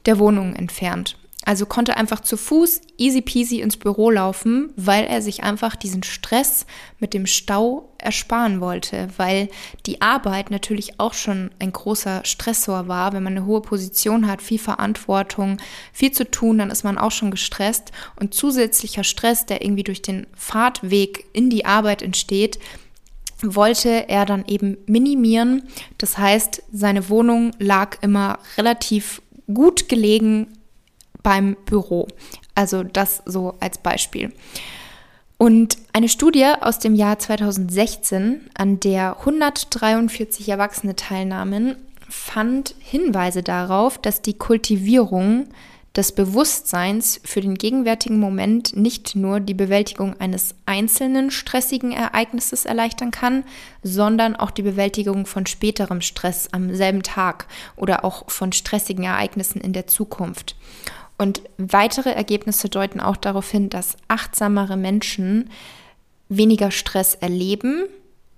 der 0.07 0.19
Wohnung 0.19 0.55
entfernt. 0.55 1.17
Also 1.45 1.65
konnte 1.67 1.97
einfach 1.97 2.21
zu 2.21 2.37
Fuß 2.37 2.83
easy 2.99 3.23
peasy 3.23 3.61
ins 3.61 3.77
Büro 3.77 4.11
laufen, 4.11 4.71
weil 4.77 5.05
er 5.05 5.23
sich 5.23 5.45
einfach 5.45 5.77
diesen 5.77 6.03
Stress 6.03 6.67
mit 6.99 7.15
dem 7.15 7.27
Stau 7.27 7.89
ersparen 7.97 8.61
wollte, 8.61 9.09
weil 9.17 9.49
die 9.87 10.03
Arbeit 10.03 10.51
natürlich 10.51 11.01
auch 11.01 11.15
schon 11.15 11.51
ein 11.59 11.73
großer 11.73 12.23
Stressor 12.25 12.89
war. 12.89 13.13
Wenn 13.13 13.23
man 13.23 13.37
eine 13.37 13.47
hohe 13.47 13.63
Position 13.63 14.27
hat, 14.27 14.43
viel 14.43 14.59
Verantwortung, 14.59 15.59
viel 15.93 16.13
zu 16.13 16.31
tun, 16.31 16.59
dann 16.59 16.71
ist 16.71 16.85
man 16.85 16.99
auch 16.99 17.13
schon 17.13 17.31
gestresst. 17.31 17.93
Und 18.17 18.35
zusätzlicher 18.35 19.05
Stress, 19.05 19.47
der 19.47 19.63
irgendwie 19.65 19.85
durch 19.85 20.03
den 20.03 20.27
Fahrtweg 20.35 21.25
in 21.33 21.51
die 21.51 21.65
Arbeit 21.65 22.03
entsteht, 22.03 22.59
wollte 23.41 24.09
er 24.09 24.27
dann 24.27 24.45
eben 24.47 24.77
minimieren. 24.87 25.63
Das 25.99 26.19
heißt, 26.19 26.63
seine 26.73 27.09
Wohnung 27.09 27.53
lag 27.59 27.97
immer 28.03 28.39
relativ 28.59 29.23
gut 29.47 29.89
gelegen 29.89 30.58
beim 31.29 31.59
Büro. 31.67 32.09
Also 32.55 32.85
das 32.85 33.23
so 33.27 33.55
als 33.61 33.77
Beispiel. 33.77 34.33
Und 35.37 35.77
eine 35.93 36.09
Studie 36.09 36.47
aus 36.63 36.79
dem 36.79 36.95
Jahr 36.95 37.19
2016, 37.19 38.49
an 38.55 38.81
der 38.81 39.19
143 39.19 40.49
Erwachsene 40.49 40.97
teilnahmen, 40.97 41.77
fand 42.09 42.75
Hinweise 42.79 43.43
darauf, 43.43 43.99
dass 43.99 44.23
die 44.23 44.39
Kultivierung 44.39 45.49
des 45.95 46.13
Bewusstseins 46.13 47.21
für 47.25 47.43
den 47.43 47.57
gegenwärtigen 47.57 48.19
Moment 48.19 48.75
nicht 48.75 49.15
nur 49.15 49.39
die 49.41 49.53
Bewältigung 49.53 50.19
eines 50.19 50.55
einzelnen 50.65 51.31
stressigen 51.31 51.93
Ereignisses 51.93 52.65
erleichtern 52.65 53.11
kann, 53.11 53.45
sondern 53.83 54.35
auch 54.35 54.51
die 54.51 54.63
Bewältigung 54.63 55.27
von 55.27 55.45
späterem 55.45 56.01
Stress 56.01 56.49
am 56.53 56.75
selben 56.75 57.03
Tag 57.03 57.49
oder 57.77 58.03
auch 58.07 58.31
von 58.31 58.53
stressigen 58.53 59.05
Ereignissen 59.05 59.61
in 59.61 59.75
der 59.75 59.87
Zukunft. 59.87 60.57
Und 61.19 61.43
weitere 61.59 62.11
Ergebnisse 62.11 62.69
deuten 62.69 63.01
auch 63.01 63.17
darauf 63.17 63.51
hin, 63.51 63.69
dass 63.69 63.97
achtsamere 64.07 64.77
Menschen 64.77 65.51
weniger 66.29 66.71
Stress 66.71 67.17
erleben. 67.17 67.85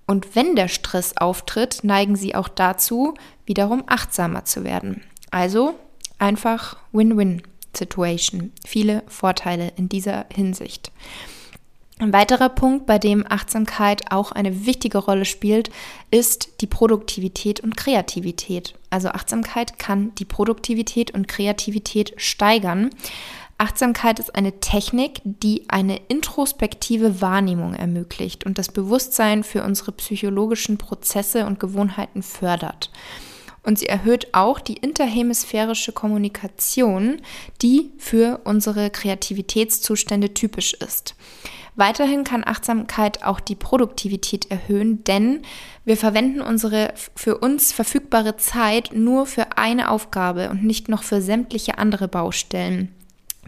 Und 0.07 0.35
wenn 0.35 0.55
der 0.55 0.67
Stress 0.67 1.15
auftritt, 1.15 1.83
neigen 1.83 2.15
sie 2.15 2.33
auch 2.35 2.49
dazu, 2.49 3.13
wiederum 3.45 3.83
achtsamer 3.85 4.45
zu 4.45 4.63
werden. 4.63 5.03
Also 5.29 5.75
einfach 6.17 6.77
Win-Win-Situation. 6.91 8.51
Viele 8.65 9.03
Vorteile 9.07 9.71
in 9.77 9.87
dieser 9.87 10.25
Hinsicht. 10.33 10.91
Ein 12.01 12.13
weiterer 12.13 12.49
Punkt, 12.49 12.87
bei 12.87 12.97
dem 12.97 13.23
Achtsamkeit 13.29 14.11
auch 14.11 14.31
eine 14.31 14.65
wichtige 14.65 14.97
Rolle 14.97 15.23
spielt, 15.23 15.69
ist 16.09 16.49
die 16.59 16.65
Produktivität 16.65 17.59
und 17.59 17.77
Kreativität. 17.77 18.73
Also 18.89 19.09
Achtsamkeit 19.09 19.77
kann 19.77 20.15
die 20.15 20.25
Produktivität 20.25 21.11
und 21.11 21.27
Kreativität 21.27 22.13
steigern. 22.17 22.89
Achtsamkeit 23.59 24.17
ist 24.17 24.33
eine 24.33 24.59
Technik, 24.59 25.21
die 25.23 25.65
eine 25.67 26.01
introspektive 26.07 27.21
Wahrnehmung 27.21 27.75
ermöglicht 27.75 28.47
und 28.47 28.57
das 28.57 28.69
Bewusstsein 28.69 29.43
für 29.43 29.63
unsere 29.63 29.91
psychologischen 29.91 30.79
Prozesse 30.79 31.45
und 31.45 31.59
Gewohnheiten 31.59 32.23
fördert. 32.23 32.89
Und 33.61 33.77
sie 33.77 33.85
erhöht 33.85 34.29
auch 34.33 34.59
die 34.59 34.77
interhemisphärische 34.77 35.91
Kommunikation, 35.91 37.21
die 37.61 37.91
für 37.99 38.41
unsere 38.43 38.89
Kreativitätszustände 38.89 40.33
typisch 40.33 40.73
ist. 40.73 41.13
Weiterhin 41.75 42.23
kann 42.23 42.43
Achtsamkeit 42.45 43.23
auch 43.23 43.39
die 43.39 43.55
Produktivität 43.55 44.51
erhöhen, 44.51 45.03
denn 45.05 45.41
wir 45.85 45.97
verwenden 45.97 46.41
unsere 46.41 46.93
für 47.15 47.37
uns 47.37 47.71
verfügbare 47.71 48.35
Zeit 48.37 48.91
nur 48.93 49.25
für 49.25 49.57
eine 49.57 49.89
Aufgabe 49.89 50.49
und 50.49 50.63
nicht 50.63 50.89
noch 50.89 51.03
für 51.03 51.21
sämtliche 51.21 51.77
andere 51.77 52.07
Baustellen. 52.07 52.93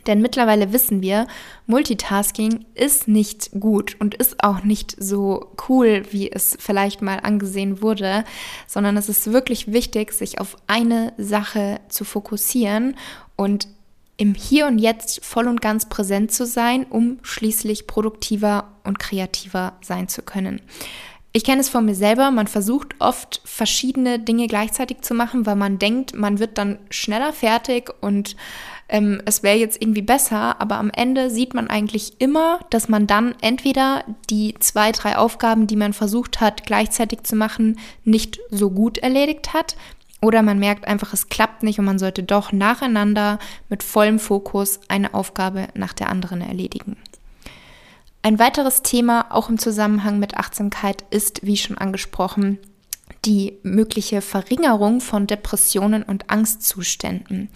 Denn 0.07 0.21
mittlerweile 0.21 0.73
wissen 0.73 1.01
wir, 1.01 1.27
Multitasking 1.65 2.65
ist 2.75 3.07
nicht 3.07 3.51
gut 3.59 3.95
und 3.99 4.15
ist 4.15 4.43
auch 4.43 4.63
nicht 4.63 4.95
so 5.01 5.53
cool, 5.69 6.03
wie 6.11 6.29
es 6.31 6.57
vielleicht 6.59 7.01
mal 7.01 7.19
angesehen 7.21 7.81
wurde, 7.81 8.25
sondern 8.67 8.97
es 8.97 9.07
ist 9.07 9.31
wirklich 9.31 9.71
wichtig, 9.71 10.11
sich 10.11 10.39
auf 10.39 10.57
eine 10.67 11.13
Sache 11.17 11.79
zu 11.87 12.03
fokussieren 12.03 12.97
und 13.37 13.67
im 14.17 14.33
Hier 14.33 14.67
und 14.67 14.79
Jetzt 14.79 15.23
voll 15.23 15.47
und 15.47 15.61
ganz 15.61 15.89
präsent 15.89 16.31
zu 16.31 16.45
sein, 16.45 16.85
um 16.89 17.19
schließlich 17.23 17.87
produktiver 17.87 18.69
und 18.83 18.99
kreativer 18.99 19.73
sein 19.81 20.07
zu 20.07 20.21
können. 20.21 20.61
Ich 21.35 21.43
kenne 21.43 21.61
es 21.61 21.69
von 21.69 21.85
mir 21.85 21.95
selber, 21.95 22.29
man 22.29 22.45
versucht 22.45 22.93
oft 22.99 23.41
verschiedene 23.43 24.19
Dinge 24.19 24.47
gleichzeitig 24.47 25.01
zu 25.01 25.15
machen, 25.15 25.47
weil 25.47 25.55
man 25.55 25.79
denkt, 25.79 26.15
man 26.15 26.37
wird 26.37 26.59
dann 26.59 26.77
schneller 26.91 27.33
fertig 27.33 27.89
und 28.01 28.35
ähm, 28.87 29.19
es 29.25 29.41
wäre 29.41 29.57
jetzt 29.57 29.81
irgendwie 29.81 30.03
besser, 30.03 30.61
aber 30.61 30.77
am 30.77 30.91
Ende 30.91 31.31
sieht 31.31 31.55
man 31.55 31.71
eigentlich 31.71 32.21
immer, 32.21 32.59
dass 32.69 32.87
man 32.87 33.07
dann 33.07 33.33
entweder 33.41 34.03
die 34.29 34.53
zwei, 34.59 34.91
drei 34.91 35.17
Aufgaben, 35.17 35.65
die 35.65 35.75
man 35.75 35.93
versucht 35.93 36.39
hat 36.39 36.67
gleichzeitig 36.67 37.23
zu 37.23 37.35
machen, 37.35 37.79
nicht 38.03 38.39
so 38.51 38.69
gut 38.69 38.99
erledigt 38.99 39.53
hat. 39.53 39.75
Oder 40.23 40.41
man 40.41 40.57
merkt 40.57 40.87
einfach, 40.87 41.11
es 41.11 41.27
klappt 41.27 41.63
nicht 41.63 41.79
und 41.79 41.85
man 41.85 41.99
sollte 41.99 42.23
doch 42.23 42.53
nacheinander 42.53 43.39
mit 43.67 43.83
vollem 43.83 44.19
Fokus 44.19 44.79
eine 44.87 45.13
Aufgabe 45.13 45.67
nach 45.73 45.91
der 45.91 46.07
anderen 46.07 46.39
erledigen. 46.39 46.95
Ein 48.21 48.39
weiteres 48.39 48.83
Thema, 48.83 49.25
auch 49.31 49.49
im 49.49 49.57
Zusammenhang 49.57 50.19
mit 50.19 50.37
Achtsamkeit, 50.37 51.03
ist, 51.09 51.45
wie 51.45 51.57
schon 51.57 51.77
angesprochen, 51.77 52.57
die 53.25 53.57
mögliche 53.63 54.21
Verringerung 54.21 55.01
von 55.01 55.27
Depressionen 55.27 56.03
und 56.03 56.29
Angstzuständen. 56.29 57.49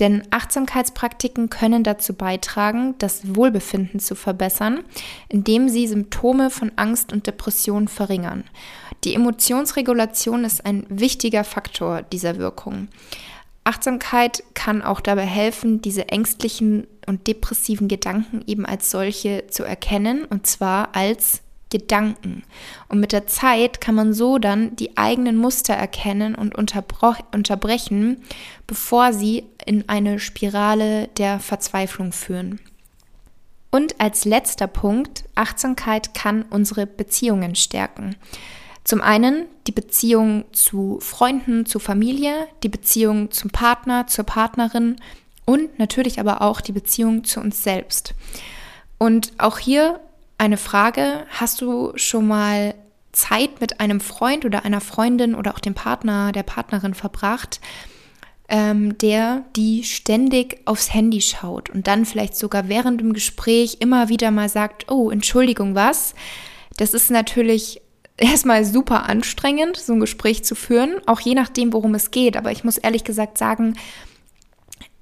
Denn 0.00 0.22
Achtsamkeitspraktiken 0.30 1.50
können 1.50 1.84
dazu 1.84 2.14
beitragen, 2.14 2.94
das 2.98 3.36
Wohlbefinden 3.36 4.00
zu 4.00 4.14
verbessern, 4.14 4.80
indem 5.28 5.68
sie 5.68 5.86
Symptome 5.86 6.50
von 6.50 6.72
Angst 6.76 7.12
und 7.12 7.26
Depression 7.26 7.86
verringern. 7.86 8.44
Die 9.04 9.14
Emotionsregulation 9.14 10.44
ist 10.44 10.64
ein 10.64 10.86
wichtiger 10.88 11.44
Faktor 11.44 12.02
dieser 12.02 12.38
Wirkung. 12.38 12.88
Achtsamkeit 13.62 14.42
kann 14.54 14.82
auch 14.82 15.00
dabei 15.00 15.26
helfen, 15.26 15.82
diese 15.82 16.08
ängstlichen 16.08 16.86
und 17.06 17.26
depressiven 17.26 17.88
Gedanken 17.88 18.42
eben 18.46 18.64
als 18.64 18.90
solche 18.90 19.46
zu 19.48 19.64
erkennen, 19.64 20.24
und 20.24 20.46
zwar 20.46 20.96
als 20.96 21.42
Gedanken. 21.70 22.42
Und 22.88 23.00
mit 23.00 23.12
der 23.12 23.26
Zeit 23.26 23.80
kann 23.80 23.94
man 23.94 24.12
so 24.12 24.38
dann 24.38 24.76
die 24.76 24.96
eigenen 24.96 25.36
Muster 25.36 25.74
erkennen 25.74 26.34
und 26.34 26.54
unterbrechen, 26.56 28.22
bevor 28.66 29.12
sie 29.12 29.44
in 29.64 29.88
eine 29.88 30.18
Spirale 30.18 31.08
der 31.16 31.38
Verzweiflung 31.38 32.12
führen. 32.12 32.60
Und 33.70 34.00
als 34.00 34.24
letzter 34.24 34.66
Punkt, 34.66 35.24
Achtsamkeit 35.36 36.12
kann 36.12 36.42
unsere 36.50 36.86
Beziehungen 36.86 37.54
stärken. 37.54 38.16
Zum 38.82 39.00
einen 39.00 39.46
die 39.66 39.72
Beziehung 39.72 40.44
zu 40.52 40.98
Freunden, 41.00 41.66
zu 41.66 41.78
Familie, 41.78 42.48
die 42.64 42.68
Beziehung 42.68 43.30
zum 43.30 43.50
Partner, 43.50 44.08
zur 44.08 44.24
Partnerin 44.24 44.96
und 45.44 45.78
natürlich 45.78 46.18
aber 46.18 46.42
auch 46.42 46.60
die 46.60 46.72
Beziehung 46.72 47.22
zu 47.24 47.40
uns 47.40 47.62
selbst. 47.62 48.14
Und 48.98 49.32
auch 49.38 49.58
hier 49.58 50.00
eine 50.40 50.56
Frage, 50.56 51.26
hast 51.28 51.60
du 51.60 51.92
schon 51.96 52.26
mal 52.26 52.74
Zeit 53.12 53.60
mit 53.60 53.78
einem 53.78 54.00
Freund 54.00 54.46
oder 54.46 54.64
einer 54.64 54.80
Freundin 54.80 55.34
oder 55.34 55.52
auch 55.52 55.58
dem 55.58 55.74
Partner, 55.74 56.32
der 56.32 56.44
Partnerin 56.44 56.94
verbracht, 56.94 57.60
ähm, 58.48 58.96
der 58.96 59.44
die 59.54 59.84
ständig 59.84 60.62
aufs 60.64 60.94
Handy 60.94 61.20
schaut 61.20 61.68
und 61.68 61.86
dann 61.86 62.06
vielleicht 62.06 62.36
sogar 62.36 62.68
während 62.68 63.02
dem 63.02 63.12
Gespräch 63.12 63.76
immer 63.80 64.08
wieder 64.08 64.30
mal 64.30 64.48
sagt, 64.48 64.90
oh, 64.90 65.10
Entschuldigung, 65.10 65.74
was? 65.74 66.14
Das 66.78 66.94
ist 66.94 67.10
natürlich 67.10 67.82
erstmal 68.16 68.64
super 68.64 69.10
anstrengend, 69.10 69.76
so 69.76 69.92
ein 69.92 70.00
Gespräch 70.00 70.42
zu 70.42 70.54
führen, 70.54 71.02
auch 71.06 71.20
je 71.20 71.34
nachdem, 71.34 71.74
worum 71.74 71.94
es 71.94 72.10
geht. 72.10 72.38
Aber 72.38 72.50
ich 72.50 72.64
muss 72.64 72.78
ehrlich 72.78 73.04
gesagt 73.04 73.36
sagen, 73.36 73.76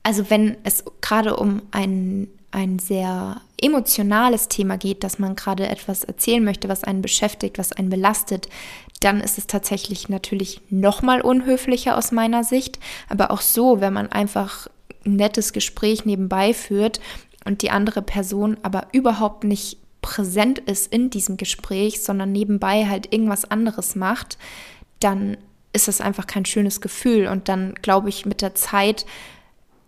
also 0.02 0.30
wenn 0.30 0.56
es 0.64 0.84
gerade 1.00 1.36
um 1.36 1.62
ein, 1.70 2.28
ein 2.50 2.78
sehr 2.78 3.40
emotionales 3.60 4.48
Thema 4.48 4.78
geht, 4.78 5.04
dass 5.04 5.18
man 5.18 5.36
gerade 5.36 5.68
etwas 5.68 6.04
erzählen 6.04 6.42
möchte, 6.42 6.68
was 6.68 6.84
einen 6.84 7.02
beschäftigt, 7.02 7.58
was 7.58 7.72
einen 7.72 7.90
belastet, 7.90 8.48
dann 9.00 9.20
ist 9.20 9.38
es 9.38 9.46
tatsächlich 9.46 10.08
natürlich 10.08 10.60
noch 10.70 11.02
mal 11.02 11.20
unhöflicher 11.20 11.96
aus 11.96 12.10
meiner 12.10 12.44
Sicht. 12.44 12.78
Aber 13.08 13.30
auch 13.30 13.42
so, 13.42 13.80
wenn 13.80 13.92
man 13.92 14.10
einfach 14.10 14.68
ein 15.04 15.16
nettes 15.16 15.52
Gespräch 15.52 16.04
nebenbei 16.04 16.54
führt 16.54 17.00
und 17.44 17.62
die 17.62 17.70
andere 17.70 18.02
Person 18.02 18.56
aber 18.62 18.88
überhaupt 18.92 19.44
nicht 19.44 19.78
präsent 20.00 20.58
ist 20.58 20.92
in 20.92 21.10
diesem 21.10 21.36
Gespräch, 21.36 22.02
sondern 22.02 22.32
nebenbei 22.32 22.86
halt 22.86 23.12
irgendwas 23.12 23.44
anderes 23.50 23.94
macht, 23.94 24.38
dann 25.00 25.36
ist 25.72 25.88
das 25.88 26.00
einfach 26.00 26.26
kein 26.26 26.44
schönes 26.44 26.80
Gefühl. 26.80 27.28
Und 27.28 27.48
dann 27.48 27.74
glaube 27.82 28.08
ich, 28.08 28.26
mit 28.26 28.42
der 28.42 28.54
Zeit 28.54 29.06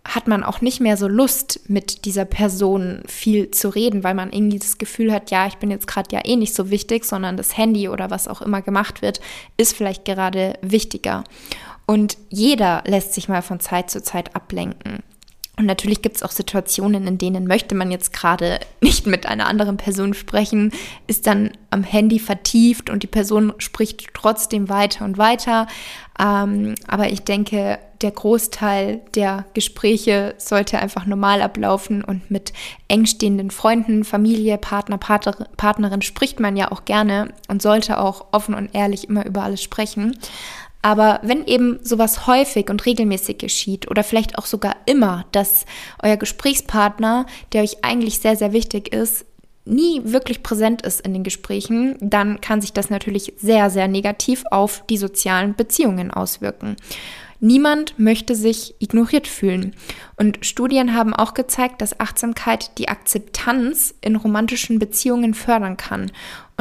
hat 0.03 0.27
man 0.27 0.43
auch 0.43 0.61
nicht 0.61 0.79
mehr 0.79 0.97
so 0.97 1.07
Lust, 1.07 1.61
mit 1.67 2.05
dieser 2.05 2.25
Person 2.25 3.03
viel 3.05 3.51
zu 3.51 3.69
reden, 3.69 4.03
weil 4.03 4.15
man 4.15 4.31
irgendwie 4.31 4.59
das 4.59 4.77
Gefühl 4.77 5.13
hat, 5.13 5.29
ja, 5.29 5.45
ich 5.45 5.57
bin 5.57 5.69
jetzt 5.69 5.87
gerade 5.87 6.15
ja 6.15 6.21
eh 6.25 6.35
nicht 6.35 6.55
so 6.55 6.71
wichtig, 6.71 7.05
sondern 7.05 7.37
das 7.37 7.55
Handy 7.55 7.87
oder 7.87 8.09
was 8.09 8.27
auch 8.27 8.41
immer 8.41 8.61
gemacht 8.61 9.01
wird, 9.01 9.21
ist 9.57 9.75
vielleicht 9.75 10.05
gerade 10.05 10.57
wichtiger. 10.61 11.23
Und 11.85 12.17
jeder 12.29 12.83
lässt 12.85 13.13
sich 13.13 13.29
mal 13.29 13.41
von 13.41 13.59
Zeit 13.59 13.91
zu 13.91 14.01
Zeit 14.01 14.35
ablenken. 14.35 15.03
Und 15.61 15.67
natürlich 15.67 16.01
gibt 16.01 16.15
es 16.15 16.23
auch 16.23 16.31
Situationen, 16.31 17.05
in 17.05 17.19
denen 17.19 17.45
möchte 17.45 17.75
man 17.75 17.91
jetzt 17.91 18.13
gerade 18.13 18.59
nicht 18.81 19.05
mit 19.05 19.27
einer 19.27 19.45
anderen 19.45 19.77
Person 19.77 20.15
sprechen, 20.15 20.71
ist 21.05 21.27
dann 21.27 21.51
am 21.69 21.83
Handy 21.83 22.17
vertieft 22.17 22.89
und 22.89 23.03
die 23.03 23.07
Person 23.07 23.53
spricht 23.59 24.11
trotzdem 24.15 24.69
weiter 24.69 25.05
und 25.05 25.19
weiter. 25.19 25.67
Ähm, 26.19 26.73
aber 26.87 27.11
ich 27.11 27.21
denke, 27.21 27.77
der 28.01 28.09
Großteil 28.09 29.01
der 29.13 29.45
Gespräche 29.53 30.33
sollte 30.39 30.79
einfach 30.79 31.05
normal 31.05 31.43
ablaufen 31.43 32.03
und 32.03 32.31
mit 32.31 32.53
engstehenden 32.87 33.51
Freunden, 33.51 34.03
Familie, 34.03 34.57
Partner, 34.57 34.97
Partner, 34.97 35.47
Partnerin 35.57 36.01
spricht 36.01 36.39
man 36.39 36.57
ja 36.57 36.71
auch 36.71 36.85
gerne 36.85 37.35
und 37.49 37.61
sollte 37.61 37.99
auch 37.99 38.25
offen 38.31 38.55
und 38.55 38.73
ehrlich 38.73 39.07
immer 39.07 39.27
über 39.27 39.43
alles 39.43 39.61
sprechen. 39.61 40.17
Aber 40.81 41.19
wenn 41.23 41.45
eben 41.45 41.79
sowas 41.83 42.27
häufig 42.27 42.69
und 42.69 42.85
regelmäßig 42.85 43.37
geschieht 43.37 43.89
oder 43.89 44.03
vielleicht 44.03 44.37
auch 44.37 44.45
sogar 44.45 44.75
immer, 44.85 45.25
dass 45.31 45.65
euer 46.01 46.17
Gesprächspartner, 46.17 47.25
der 47.53 47.63
euch 47.63 47.83
eigentlich 47.83 48.19
sehr, 48.19 48.35
sehr 48.35 48.53
wichtig 48.53 48.93
ist, 48.93 49.25
nie 49.65 50.01
wirklich 50.03 50.41
präsent 50.41 50.81
ist 50.81 51.01
in 51.01 51.13
den 51.13 51.23
Gesprächen, 51.23 51.95
dann 51.99 52.41
kann 52.41 52.61
sich 52.61 52.73
das 52.73 52.89
natürlich 52.89 53.33
sehr, 53.37 53.69
sehr 53.69 53.87
negativ 53.87 54.43
auf 54.49 54.83
die 54.89 54.97
sozialen 54.97 55.55
Beziehungen 55.55 56.11
auswirken. 56.11 56.77
Niemand 57.43 57.97
möchte 57.97 58.35
sich 58.35 58.75
ignoriert 58.77 59.27
fühlen. 59.27 59.73
Und 60.15 60.45
Studien 60.45 60.93
haben 60.93 61.15
auch 61.15 61.33
gezeigt, 61.33 61.81
dass 61.81 61.99
Achtsamkeit 61.99 62.77
die 62.77 62.87
Akzeptanz 62.87 63.95
in 64.01 64.15
romantischen 64.15 64.77
Beziehungen 64.77 65.33
fördern 65.33 65.75
kann. 65.75 66.11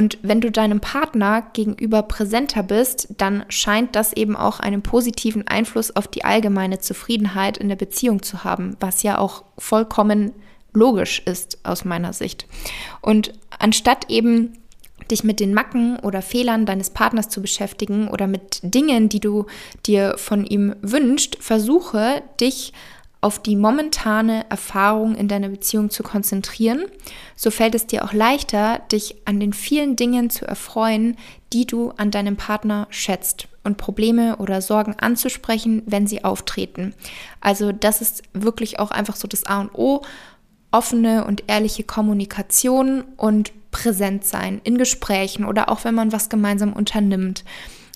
Und 0.01 0.17
wenn 0.23 0.41
du 0.41 0.51
deinem 0.51 0.81
Partner 0.81 1.43
gegenüber 1.53 2.03
präsenter 2.03 2.63
bist, 2.63 3.09
dann 3.19 3.45
scheint 3.51 3.95
das 3.95 4.15
eben 4.15 4.35
auch 4.35 4.59
einen 4.59 4.81
positiven 4.81 5.47
Einfluss 5.47 5.95
auf 5.95 6.09
die 6.09 6.25
allgemeine 6.25 6.79
Zufriedenheit 6.79 7.59
in 7.59 7.69
der 7.69 7.77
Beziehung 7.77 8.23
zu 8.23 8.43
haben, 8.43 8.79
was 8.81 9.03
ja 9.03 9.19
auch 9.19 9.45
vollkommen 9.59 10.33
logisch 10.73 11.21
ist 11.27 11.59
aus 11.65 11.85
meiner 11.85 12.15
Sicht. 12.15 12.47
Und 13.03 13.35
anstatt 13.59 14.09
eben 14.09 14.57
dich 15.11 15.23
mit 15.23 15.39
den 15.39 15.53
Macken 15.53 15.99
oder 15.99 16.23
Fehlern 16.23 16.65
deines 16.65 16.89
Partners 16.89 17.29
zu 17.29 17.43
beschäftigen 17.43 18.09
oder 18.09 18.27
mit 18.27 18.61
Dingen, 18.63 19.11
die 19.11 19.21
du 19.21 19.45
dir 19.85 20.15
von 20.17 20.47
ihm 20.47 20.77
wünschst, 20.81 21.37
versuche 21.43 22.23
dich 22.41 22.73
auf 23.21 23.43
die 23.43 23.57
momentane 23.57 24.49
Erfahrung 24.49 25.15
in 25.15 25.29
deiner 25.29 25.51
Beziehung 25.51 25.91
zu 25.91 26.03
konzentrieren. 26.03 26.85
So 27.37 27.51
fällt 27.51 27.75
es 27.75 27.87
dir 27.87 28.05
auch 28.05 28.13
leichter, 28.13 28.81
dich 28.91 29.17
an 29.27 29.41
den 29.41 29.53
vielen 29.53 29.97
Dingen 29.97 30.31
zu 30.31 30.47
erfreuen, 30.47 31.17
die 31.53 31.67
du 31.67 31.91
an 31.97 32.11
deinem 32.11 32.37
Partner 32.37 32.87
schätzt 32.91 33.49
und 33.63 33.77
Probleme 33.77 34.37
oder 34.37 34.63
Sorgen 34.63 34.95
anzusprechen, 34.99 35.83
wenn 35.87 36.07
sie 36.07 36.25
auftreten. 36.25 36.95
Also 37.41 37.73
das 37.73 38.01
ist 38.01 38.23
wirklich 38.33 38.79
auch 38.79 38.91
einfach 38.91 39.17
so 39.17 39.29
das 39.29 39.45
A 39.45 39.61
und 39.61 39.75
O 39.75 40.03
offene 40.73 41.25
und 41.25 41.45
ehrliche 41.49 41.85
Kommunikation 41.85 43.05
und 43.17 43.53
präsent 43.71 44.25
sein 44.25 44.61
in 44.65 44.79
Gesprächen 44.79 45.45
oder 45.45 45.69
auch 45.69 45.85
wenn 45.85 45.95
man 45.95 46.13
was 46.13 46.29
gemeinsam 46.29 46.73
unternimmt. 46.73 47.45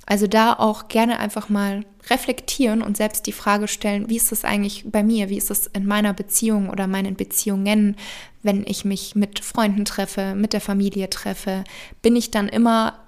Also 0.07 0.27
da 0.27 0.53
auch 0.53 0.89
gerne 0.89 1.19
einfach 1.19 1.49
mal 1.49 1.85
reflektieren 2.11 2.83
und 2.83 2.97
selbst 2.97 3.27
die 3.27 3.33
Frage 3.33 3.69
stellen, 3.69 4.09
wie 4.11 4.17
ist 4.17 4.33
das 4.33 4.45
eigentlich 4.45 4.85
bei 4.87 5.03
mir, 5.03 5.31
wie 5.31 5.39
ist 5.39 5.51
es 5.51 5.67
in 5.69 5.87
meiner 5.87 6.13
Beziehung 6.13 6.69
oder 6.69 6.87
meinen 6.87 7.17
Beziehungen, 7.17 7.97
wenn 8.43 8.65
ich 8.67 8.85
mich 8.85 9.15
mit 9.15 9.41
Freunden 9.43 9.85
treffe, 9.85 10.35
mit 10.35 10.53
der 10.53 10.61
Familie 10.61 11.09
treffe, 11.09 11.65
bin 12.03 12.15
ich 12.15 12.31
dann 12.31 12.49
immer 12.49 12.99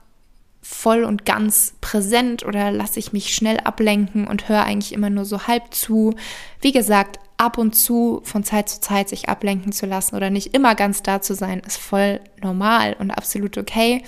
voll 0.62 1.04
und 1.04 1.24
ganz 1.24 1.74
präsent 1.80 2.44
oder 2.44 2.72
lasse 2.72 2.98
ich 2.98 3.12
mich 3.12 3.35
schnell 3.35 3.59
ablenken 3.61 4.26
und 4.26 4.48
höre 4.48 4.64
eigentlich 4.64 4.92
immer 4.92 5.11
nur 5.11 5.24
so 5.24 5.46
halb 5.46 5.72
zu. 5.72 6.14
Wie 6.61 6.72
gesagt, 6.72 7.20
ab 7.37 7.59
und 7.59 7.76
zu 7.76 8.20
von 8.24 8.42
Zeit 8.42 8.68
zu 8.68 8.80
Zeit 8.80 9.09
sich 9.09 9.28
ablenken 9.28 9.72
zu 9.72 9.87
lassen 9.87 10.16
oder 10.16 10.30
nicht 10.30 10.54
immer 10.54 10.74
ganz 10.74 11.02
da 11.02 11.20
zu 11.20 11.35
sein, 11.35 11.61
ist 11.61 11.76
voll 11.76 12.20
normal 12.42 12.96
und 12.98 13.11
absolut 13.11 13.59
okay. 13.59 14.02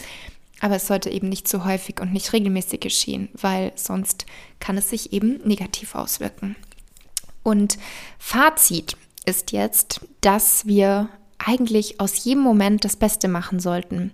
Aber 0.60 0.76
es 0.76 0.86
sollte 0.86 1.10
eben 1.10 1.28
nicht 1.28 1.46
zu 1.46 1.64
häufig 1.64 2.00
und 2.00 2.12
nicht 2.12 2.32
regelmäßig 2.32 2.80
geschehen, 2.80 3.28
weil 3.34 3.72
sonst 3.76 4.26
kann 4.60 4.76
es 4.76 4.90
sich 4.90 5.12
eben 5.12 5.40
negativ 5.44 5.94
auswirken. 5.94 6.56
Und 7.42 7.78
Fazit 8.18 8.96
ist 9.24 9.52
jetzt, 9.52 10.00
dass 10.20 10.66
wir 10.66 11.08
eigentlich 11.38 12.00
aus 12.00 12.24
jedem 12.24 12.42
Moment 12.42 12.84
das 12.84 12.96
Beste 12.96 13.28
machen 13.28 13.60
sollten 13.60 14.12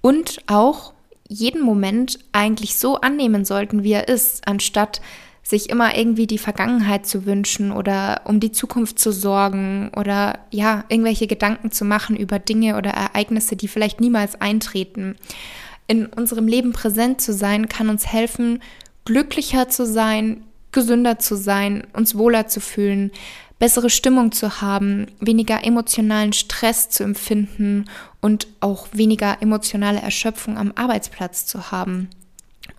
und 0.00 0.42
auch 0.46 0.92
jeden 1.28 1.62
Moment 1.62 2.18
eigentlich 2.32 2.76
so 2.76 3.00
annehmen 3.00 3.44
sollten, 3.44 3.82
wie 3.82 3.92
er 3.92 4.08
ist, 4.08 4.46
anstatt 4.46 5.00
sich 5.42 5.70
immer 5.70 5.96
irgendwie 5.96 6.26
die 6.26 6.38
Vergangenheit 6.38 7.06
zu 7.06 7.24
wünschen 7.24 7.70
oder 7.70 8.22
um 8.24 8.40
die 8.40 8.50
Zukunft 8.50 8.98
zu 8.98 9.12
sorgen 9.12 9.92
oder 9.96 10.40
ja, 10.50 10.84
irgendwelche 10.88 11.28
Gedanken 11.28 11.70
zu 11.70 11.84
machen 11.84 12.16
über 12.16 12.40
Dinge 12.40 12.76
oder 12.76 12.90
Ereignisse, 12.90 13.54
die 13.54 13.68
vielleicht 13.68 14.00
niemals 14.00 14.40
eintreten. 14.40 15.16
In 15.86 16.06
unserem 16.06 16.48
Leben 16.48 16.72
präsent 16.72 17.20
zu 17.20 17.32
sein, 17.32 17.68
kann 17.68 17.88
uns 17.88 18.06
helfen, 18.06 18.62
glücklicher 19.04 19.68
zu 19.68 19.86
sein, 19.86 20.42
gesünder 20.72 21.18
zu 21.18 21.36
sein, 21.36 21.86
uns 21.92 22.16
wohler 22.16 22.48
zu 22.48 22.60
fühlen, 22.60 23.12
bessere 23.58 23.88
Stimmung 23.88 24.32
zu 24.32 24.60
haben, 24.60 25.06
weniger 25.20 25.64
emotionalen 25.64 26.32
Stress 26.32 26.90
zu 26.90 27.04
empfinden 27.04 27.86
und 28.20 28.48
auch 28.60 28.88
weniger 28.92 29.40
emotionale 29.40 30.00
Erschöpfung 30.00 30.58
am 30.58 30.72
Arbeitsplatz 30.74 31.46
zu 31.46 31.70
haben. 31.70 32.10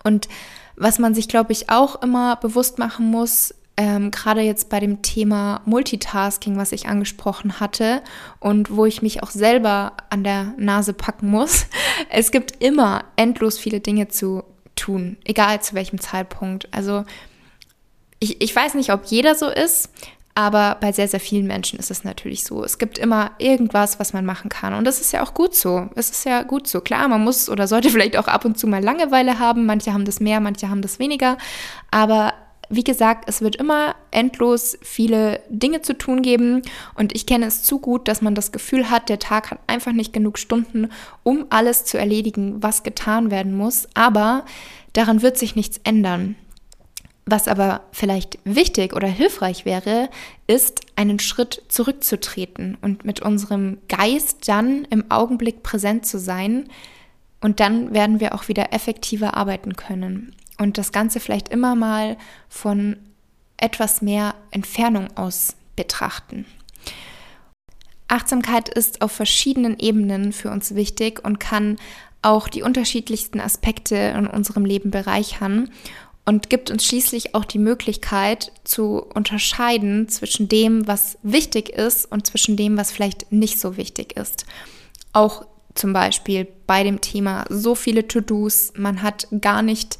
Und 0.03 0.27
was 0.75 0.99
man 0.99 1.15
sich, 1.15 1.27
glaube 1.27 1.53
ich, 1.53 1.69
auch 1.69 2.01
immer 2.03 2.35
bewusst 2.35 2.77
machen 2.77 3.09
muss, 3.09 3.55
ähm, 3.77 4.09
gerade 4.09 4.41
jetzt 4.41 4.69
bei 4.69 4.79
dem 4.79 5.03
Thema 5.03 5.61
Multitasking, 5.65 6.57
was 6.57 6.71
ich 6.71 6.87
angesprochen 6.87 7.59
hatte 7.59 8.01
und 8.39 8.75
wo 8.75 8.85
ich 8.85 9.03
mich 9.03 9.21
auch 9.21 9.29
selber 9.29 9.93
an 10.09 10.23
der 10.23 10.53
Nase 10.57 10.93
packen 10.93 11.29
muss. 11.29 11.67
Es 12.09 12.31
gibt 12.31 12.63
immer 12.63 13.05
endlos 13.15 13.57
viele 13.57 13.79
Dinge 13.79 14.07
zu 14.07 14.43
tun, 14.75 15.17
egal 15.23 15.61
zu 15.61 15.73
welchem 15.73 15.99
Zeitpunkt. 15.99 16.67
Also 16.71 17.05
ich, 18.19 18.41
ich 18.41 18.55
weiß 18.55 18.75
nicht, 18.75 18.91
ob 18.91 19.05
jeder 19.05 19.33
so 19.33 19.47
ist, 19.47 19.89
aber 20.35 20.77
bei 20.79 20.91
sehr, 20.91 21.07
sehr 21.07 21.19
vielen 21.19 21.47
Menschen 21.47 21.79
ist 21.79 21.89
es 21.89 22.03
natürlich 22.03 22.43
so. 22.43 22.63
Es 22.63 22.77
gibt 22.77 22.99
immer 22.99 23.31
irgendwas, 23.39 23.99
was 23.99 24.13
man 24.13 24.23
machen 24.25 24.49
kann. 24.49 24.75
Und 24.75 24.85
das 24.85 25.01
ist 25.01 25.11
ja 25.11 25.23
auch 25.23 25.33
gut 25.33 25.55
so. 25.55 25.89
Es 25.95 26.11
ist 26.11 26.25
ja 26.25 26.43
gut 26.43 26.67
so. 26.67 26.81
Klar, 26.81 27.07
man 27.07 27.23
muss 27.23 27.49
oder 27.49 27.67
sollte 27.67 27.89
vielleicht 27.91 28.17
auch 28.17 28.27
ab 28.27 28.45
und 28.45 28.59
zu 28.59 28.67
mal 28.67 28.83
Langeweile 28.83 29.39
haben. 29.39 29.65
Manche 29.65 29.93
haben 29.93 30.05
das 30.05 30.19
mehr, 30.19 30.39
manche 30.39 30.69
haben 30.69 30.83
das 30.83 30.99
weniger. 30.99 31.39
Aber 31.89 32.33
wie 32.69 32.83
gesagt, 32.83 33.25
es 33.27 33.41
wird 33.41 33.55
immer 33.55 33.95
endlos 34.11 34.77
viele 34.81 35.41
Dinge 35.49 35.81
zu 35.81 35.97
tun 35.97 36.21
geben 36.21 36.61
und 36.95 37.15
ich 37.15 37.25
kenne 37.25 37.45
es 37.45 37.63
zu 37.63 37.79
gut, 37.79 38.07
dass 38.07 38.21
man 38.21 38.35
das 38.35 38.51
Gefühl 38.51 38.89
hat, 38.89 39.09
der 39.09 39.19
Tag 39.19 39.51
hat 39.51 39.59
einfach 39.67 39.93
nicht 39.93 40.13
genug 40.13 40.37
Stunden, 40.37 40.89
um 41.23 41.45
alles 41.49 41.85
zu 41.85 41.97
erledigen, 41.97 42.61
was 42.61 42.83
getan 42.83 43.31
werden 43.31 43.55
muss, 43.55 43.87
aber 43.93 44.45
daran 44.93 45.21
wird 45.21 45.37
sich 45.37 45.55
nichts 45.55 45.79
ändern. 45.83 46.35
Was 47.29 47.49
aber 47.49 47.81
vielleicht 47.91 48.39
wichtig 48.45 48.95
oder 48.95 49.07
hilfreich 49.07 49.65
wäre, 49.65 50.09
ist, 50.47 50.85
einen 50.95 51.19
Schritt 51.19 51.61
zurückzutreten 51.67 52.77
und 52.81 53.03
mit 53.03 53.21
unserem 53.21 53.79
Geist 53.89 54.47
dann 54.47 54.85
im 54.89 55.11
Augenblick 55.11 55.61
präsent 55.61 56.05
zu 56.05 56.19
sein. 56.19 56.69
Und 57.41 57.59
dann 57.59 57.93
werden 57.93 58.21
wir 58.21 58.33
auch 58.33 58.47
wieder 58.47 58.73
effektiver 58.73 59.35
arbeiten 59.35 59.75
können. 59.75 60.33
Und 60.57 60.77
das 60.77 60.91
Ganze 60.91 61.19
vielleicht 61.19 61.49
immer 61.49 61.75
mal 61.75 62.17
von 62.49 62.97
etwas 63.57 64.01
mehr 64.01 64.35
Entfernung 64.51 65.15
aus 65.15 65.55
betrachten. 65.75 66.45
Achtsamkeit 68.07 68.69
ist 68.69 69.01
auf 69.01 69.11
verschiedenen 69.11 69.77
Ebenen 69.79 70.31
für 70.31 70.49
uns 70.49 70.75
wichtig 70.75 71.23
und 71.23 71.39
kann 71.39 71.77
auch 72.21 72.47
die 72.47 72.63
unterschiedlichsten 72.63 73.39
Aspekte 73.39 73.95
in 73.95 74.27
unserem 74.27 74.65
Leben 74.65 74.91
bereichern 74.91 75.69
und 76.25 76.49
gibt 76.49 76.71
uns 76.71 76.85
schließlich 76.85 77.35
auch 77.35 77.45
die 77.45 77.59
Möglichkeit 77.59 78.51
zu 78.63 79.01
unterscheiden 79.01 80.09
zwischen 80.09 80.49
dem, 80.49 80.87
was 80.87 81.17
wichtig 81.23 81.69
ist 81.69 82.09
und 82.11 82.27
zwischen 82.27 82.57
dem, 82.57 82.77
was 82.77 82.91
vielleicht 82.91 83.31
nicht 83.31 83.59
so 83.59 83.77
wichtig 83.77 84.17
ist. 84.17 84.45
Auch 85.13 85.45
zum 85.73 85.93
Beispiel 85.93 86.47
bei 86.65 86.83
dem 86.83 87.01
Thema 87.01 87.45
so 87.49 87.75
viele 87.75 88.07
To-Dos, 88.07 88.73
man 88.75 89.03
hat 89.03 89.27
gar 89.39 89.61
nicht 89.61 89.99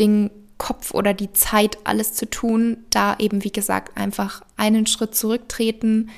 den 0.00 0.30
Kopf 0.58 0.92
oder 0.92 1.14
die 1.14 1.32
Zeit, 1.32 1.78
alles 1.84 2.12
zu 2.14 2.28
tun, 2.28 2.78
da 2.90 3.16
eben, 3.18 3.44
wie 3.44 3.52
gesagt, 3.52 3.96
einfach 3.96 4.42
einen 4.56 4.86
Schritt 4.86 5.14
zurücktreten, 5.14 6.10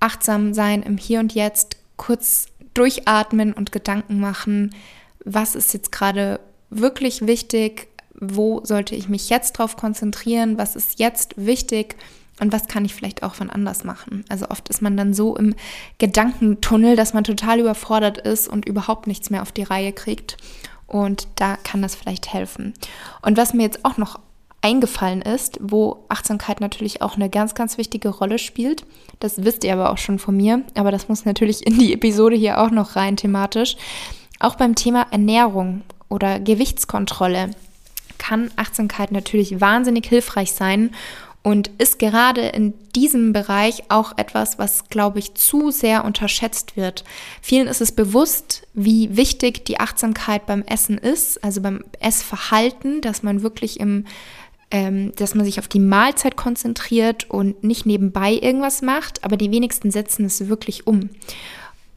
achtsam 0.00 0.54
sein 0.54 0.82
im 0.82 0.96
Hier 0.96 1.20
und 1.20 1.34
Jetzt, 1.34 1.76
kurz 1.96 2.46
durchatmen 2.74 3.52
und 3.52 3.72
Gedanken 3.72 4.20
machen, 4.20 4.74
was 5.24 5.54
ist 5.54 5.74
jetzt 5.74 5.92
gerade 5.92 6.40
wirklich 6.70 7.26
wichtig, 7.26 7.88
wo 8.14 8.64
sollte 8.64 8.94
ich 8.94 9.08
mich 9.08 9.28
jetzt 9.28 9.52
drauf 9.52 9.76
konzentrieren, 9.76 10.58
was 10.58 10.74
ist 10.74 10.98
jetzt 10.98 11.34
wichtig 11.36 11.96
und 12.40 12.52
was 12.52 12.66
kann 12.66 12.84
ich 12.84 12.94
vielleicht 12.94 13.22
auch 13.22 13.34
von 13.34 13.50
anders 13.50 13.84
machen. 13.84 14.24
Also 14.28 14.48
oft 14.48 14.68
ist 14.68 14.82
man 14.82 14.96
dann 14.96 15.14
so 15.14 15.36
im 15.36 15.54
Gedankentunnel, 15.98 16.96
dass 16.96 17.14
man 17.14 17.24
total 17.24 17.60
überfordert 17.60 18.18
ist 18.18 18.48
und 18.48 18.66
überhaupt 18.66 19.06
nichts 19.06 19.30
mehr 19.30 19.42
auf 19.42 19.52
die 19.52 19.62
Reihe 19.62 19.92
kriegt. 19.92 20.36
Und 20.88 21.28
da 21.36 21.56
kann 21.56 21.82
das 21.82 21.94
vielleicht 21.94 22.32
helfen. 22.32 22.74
Und 23.22 23.36
was 23.36 23.54
mir 23.54 23.62
jetzt 23.62 23.84
auch 23.84 23.98
noch 23.98 24.18
eingefallen 24.60 25.22
ist, 25.22 25.58
wo 25.60 26.04
Achtsamkeit 26.08 26.60
natürlich 26.60 27.00
auch 27.02 27.14
eine 27.14 27.30
ganz, 27.30 27.54
ganz 27.54 27.78
wichtige 27.78 28.08
Rolle 28.08 28.38
spielt. 28.38 28.84
Das 29.20 29.44
wisst 29.44 29.62
ihr 29.62 29.72
aber 29.72 29.90
auch 29.90 29.98
schon 29.98 30.18
von 30.18 30.36
mir, 30.36 30.62
aber 30.74 30.90
das 30.90 31.08
muss 31.08 31.24
natürlich 31.24 31.64
in 31.66 31.78
die 31.78 31.92
Episode 31.92 32.36
hier 32.36 32.60
auch 32.60 32.70
noch 32.70 32.96
rein 32.96 33.16
thematisch. 33.16 33.76
Auch 34.40 34.56
beim 34.56 34.74
Thema 34.74 35.06
Ernährung 35.10 35.82
oder 36.08 36.40
Gewichtskontrolle 36.40 37.50
kann 38.18 38.50
Achtsamkeit 38.56 39.12
natürlich 39.12 39.60
wahnsinnig 39.60 40.06
hilfreich 40.06 40.52
sein 40.52 40.90
und 41.42 41.70
ist 41.78 41.98
gerade 41.98 42.42
in 42.48 42.74
diesem 42.94 43.32
Bereich 43.32 43.84
auch 43.88 44.18
etwas, 44.18 44.58
was, 44.58 44.88
glaube 44.88 45.18
ich, 45.18 45.34
zu 45.34 45.70
sehr 45.70 46.04
unterschätzt 46.04 46.76
wird. 46.76 47.04
Vielen 47.40 47.68
ist 47.68 47.80
es 47.80 47.92
bewusst, 47.92 48.66
wie 48.74 49.16
wichtig 49.16 49.64
die 49.64 49.80
Achtsamkeit 49.80 50.46
beim 50.46 50.62
Essen 50.62 50.98
ist, 50.98 51.42
also 51.42 51.60
beim 51.60 51.84
Essverhalten, 52.00 53.00
dass 53.00 53.22
man 53.22 53.42
wirklich 53.42 53.80
im 53.80 54.04
ähm, 54.70 55.14
dass 55.16 55.34
man 55.34 55.46
sich 55.46 55.58
auf 55.58 55.68
die 55.68 55.80
Mahlzeit 55.80 56.36
konzentriert 56.36 57.30
und 57.30 57.64
nicht 57.64 57.86
nebenbei 57.86 58.34
irgendwas 58.34 58.82
macht, 58.82 59.24
aber 59.24 59.38
die 59.38 59.50
wenigsten 59.50 59.90
setzen 59.90 60.26
es 60.26 60.48
wirklich 60.48 60.86
um. 60.86 61.08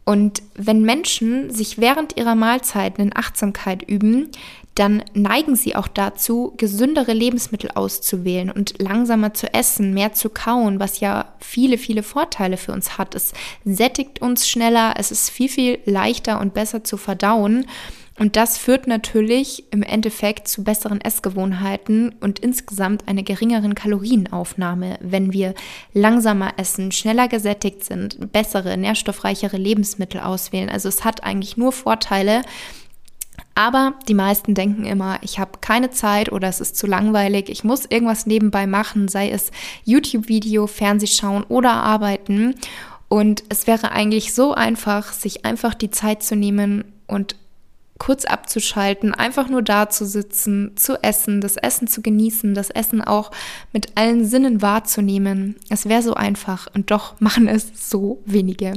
Und 0.06 0.42
wenn 0.56 0.82
Menschen 0.82 1.52
sich 1.52 1.78
während 1.78 2.18
ihrer 2.18 2.36
Mahlzeiten 2.36 3.04
in 3.04 3.16
Achtsamkeit 3.16 3.84
üben, 3.84 4.30
dann 4.76 5.04
neigen 5.14 5.56
sie 5.56 5.76
auch 5.76 5.88
dazu, 5.88 6.54
gesündere 6.58 7.14
Lebensmittel 7.14 7.72
auszuwählen 7.72 8.50
und 8.50 8.82
langsamer 8.82 9.34
zu 9.34 9.54
essen, 9.54 9.94
mehr 9.94 10.14
zu 10.14 10.30
kauen, 10.30 10.80
was 10.80 11.02
ja 11.02 11.34
viele, 11.40 11.78
viele 11.78 12.04
Vorteile 12.04 12.58
für 12.58 12.72
uns 12.72 12.98
hat. 12.98 13.14
Es 13.14 13.34
sättigt 13.66 14.22
uns 14.22 14.48
schneller, 14.48 14.94
es 14.98 15.12
ist 15.12 15.30
viel, 15.30 15.50
viel 15.50 15.80
leichter 15.86 16.40
und 16.40 16.54
besser 16.54 16.84
zu 16.84 16.98
verdauen. 16.98 17.66
Und 18.20 18.36
das 18.36 18.58
führt 18.58 18.88
natürlich 18.88 19.64
im 19.72 19.84
Endeffekt 19.84 20.48
zu 20.48 20.64
besseren 20.64 21.02
Essgewohnheiten 21.02 22.14
und 22.20 22.40
insgesamt 22.40 23.08
einer 23.08 23.24
geringeren 23.24 23.74
Kalorienaufnahme, 23.74 25.00
wenn 25.02 25.34
wir 25.34 25.56
langsamer 25.94 26.54
essen, 26.58 26.92
schneller 26.92 27.28
gesättigt 27.28 27.84
sind, 27.84 28.32
bessere, 28.32 28.78
nährstoffreichere 28.78 29.58
Lebensmittel 29.58 30.22
auswählen. 30.22 30.70
Also 30.70 30.88
es 30.88 31.04
hat 31.04 31.24
eigentlich 31.24 31.58
nur 31.58 31.72
Vorteile. 31.72 32.44
Aber 33.54 33.94
die 34.08 34.14
meisten 34.14 34.54
denken 34.54 34.86
immer, 34.86 35.20
ich 35.22 35.40
habe 35.40 35.60
keine 35.60 35.90
Zeit 35.90 36.32
oder 36.32 36.48
es 36.48 36.62
ist 36.62 36.78
zu 36.78 36.88
langweilig, 36.88 37.50
ich 37.50 37.64
muss 37.64 37.86
irgendwas 37.86 38.26
nebenbei 38.26 38.66
machen, 38.66 39.08
sei 39.08 39.30
es 39.30 39.52
YouTube-Video, 39.84 40.68
Fernsehschauen 40.68 41.44
oder 41.44 41.74
arbeiten. 41.74 42.56
Und 43.10 43.44
es 43.50 43.68
wäre 43.68 43.92
eigentlich 43.92 44.34
so 44.34 44.54
einfach, 44.54 45.12
sich 45.12 45.44
einfach 45.44 45.74
die 45.74 45.90
Zeit 45.90 46.24
zu 46.24 46.36
nehmen 46.36 46.86
und 47.08 47.36
kurz 48.02 48.26
abzuschalten, 48.26 49.14
einfach 49.14 49.48
nur 49.48 49.62
da 49.62 49.88
zu 49.88 50.08
sitzen, 50.08 50.72
zu 50.76 51.04
essen, 51.04 51.40
das 51.40 51.56
Essen 51.56 51.88
zu 51.88 52.02
genießen, 52.02 52.56
das 52.56 52.72
Essen 52.72 53.00
auch 53.00 53.30
mit 53.74 53.96
allen 53.96 54.26
Sinnen 54.26 54.64
wahrzunehmen. 54.64 55.56
Es 55.70 55.88
wäre 55.88 56.02
so 56.02 56.16
einfach 56.16 56.68
und 56.74 56.90
doch 56.90 57.20
machen 57.22 57.48
es 57.48 57.90
so 57.92 58.20
wenige. 58.26 58.74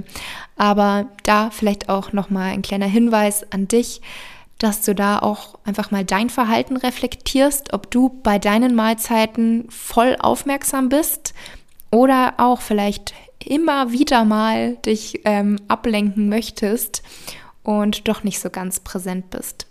Aber 0.56 1.06
da 1.22 1.50
vielleicht 1.50 1.88
auch 1.88 2.12
noch 2.12 2.28
mal 2.28 2.50
ein 2.50 2.60
kleiner 2.60 2.84
Hinweis 2.84 3.50
an 3.50 3.66
dich, 3.66 4.02
dass 4.58 4.82
du 4.82 4.94
da 4.94 5.18
auch 5.18 5.58
einfach 5.64 5.90
mal 5.90 6.04
dein 6.04 6.30
Verhalten 6.30 6.76
reflektierst, 6.76 7.72
ob 7.72 7.90
du 7.90 8.08
bei 8.22 8.38
deinen 8.38 8.74
Mahlzeiten 8.74 9.66
voll 9.70 10.16
aufmerksam 10.18 10.88
bist 10.88 11.34
oder 11.90 12.34
auch 12.38 12.60
vielleicht 12.60 13.14
immer 13.44 13.92
wieder 13.92 14.24
mal 14.24 14.76
dich 14.76 15.20
ähm, 15.24 15.58
ablenken 15.68 16.28
möchtest 16.28 17.02
und 17.62 18.08
doch 18.08 18.24
nicht 18.24 18.40
so 18.40 18.50
ganz 18.50 18.80
präsent 18.80 19.30
bist. 19.30 19.66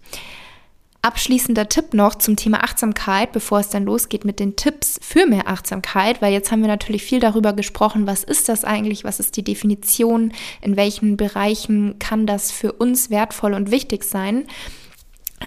Abschließender 1.06 1.68
Tipp 1.68 1.94
noch 1.94 2.16
zum 2.16 2.38
Thema 2.38 2.64
Achtsamkeit, 2.64 3.34
bevor 3.34 3.60
es 3.60 3.68
dann 3.68 3.84
losgeht 3.84 4.24
mit 4.24 4.40
den 4.40 4.56
Tipps 4.56 4.98
für 5.02 5.26
mehr 5.26 5.50
Achtsamkeit, 5.50 6.22
weil 6.22 6.32
jetzt 6.32 6.50
haben 6.50 6.62
wir 6.62 6.70
natürlich 6.70 7.04
viel 7.04 7.20
darüber 7.20 7.52
gesprochen, 7.52 8.08
was 8.08 8.24
ist 8.24 8.48
das 8.48 8.64
eigentlich, 8.64 9.04
was 9.04 9.20
ist 9.20 9.36
die 9.36 9.44
Definition, 9.44 10.32
in 10.62 10.78
welchen 10.78 11.18
Bereichen 11.18 12.00
kann 12.00 12.26
das 12.26 12.54
für 12.54 12.72
uns 12.72 13.10
wertvoll 13.10 13.54
und 13.54 13.70
wichtig 13.70 14.06
sein. 14.06 14.46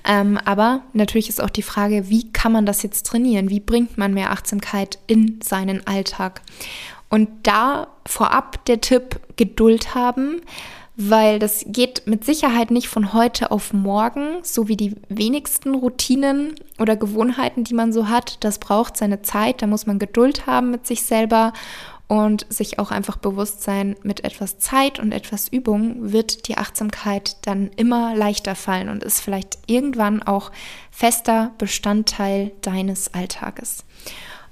Ähm, 0.05 0.39
aber 0.45 0.83
natürlich 0.93 1.31
ist 1.31 1.43
auch 1.43 1.49
die 1.49 1.63
Frage, 1.63 2.11
wie 2.11 2.31
kann 2.33 2.53
man 2.53 2.67
das 2.67 2.83
jetzt 2.83 3.07
trainieren? 3.07 3.49
Wie 3.49 3.61
bringt 3.61 3.97
man 3.97 4.13
mehr 4.13 4.33
Achtsamkeit 4.33 4.99
in 5.07 5.41
seinen 5.43 5.87
Alltag? 5.87 6.43
Und 7.09 7.31
da 7.45 7.87
vorab 8.05 8.63
der 8.67 8.83
Tipp, 8.83 9.21
Geduld 9.37 9.95
haben 9.95 10.43
weil 10.97 11.39
das 11.39 11.65
geht 11.67 12.07
mit 12.07 12.25
Sicherheit 12.25 12.71
nicht 12.71 12.89
von 12.89 13.13
heute 13.13 13.51
auf 13.51 13.75
morgen, 13.75 14.39
so 14.43 14.67
wie 14.67 14.77
die 14.77 14.95
wenigsten 15.09 15.75
Routinen 15.75 16.55
oder 16.79 16.97
Gewohnheiten, 16.97 17.65
die 17.65 17.75
man 17.75 17.93
so 17.93 18.09
hat. 18.09 18.43
Das 18.45 18.59
braucht 18.59 18.97
seine 18.97 19.21
Zeit, 19.21 19.61
da 19.61 19.67
muss 19.67 19.87
man 19.87 19.99
Geduld 19.99 20.47
haben 20.47 20.71
mit 20.71 20.87
sich 20.87 21.03
selber 21.03 21.53
und 22.09 22.47
sich 22.49 22.79
auch 22.79 22.93
einfach 22.93 23.17
bewusst 23.17 23.63
sein, 23.63 23.97
mit 24.03 24.25
etwas 24.25 24.59
Zeit 24.59 24.99
und 24.99 25.13
etwas 25.13 25.49
Übung 25.49 26.13
wird 26.13 26.49
die 26.49 26.57
Achtsamkeit 26.57 27.37
dann 27.43 27.71
immer 27.77 28.15
leichter 28.15 28.55
fallen 28.55 28.89
und 28.89 29.03
ist 29.03 29.21
vielleicht 29.21 29.59
irgendwann 29.67 30.23
auch 30.23 30.51
fester 30.91 31.53
Bestandteil 31.59 32.53
deines 32.63 33.13
Alltages. 33.13 33.85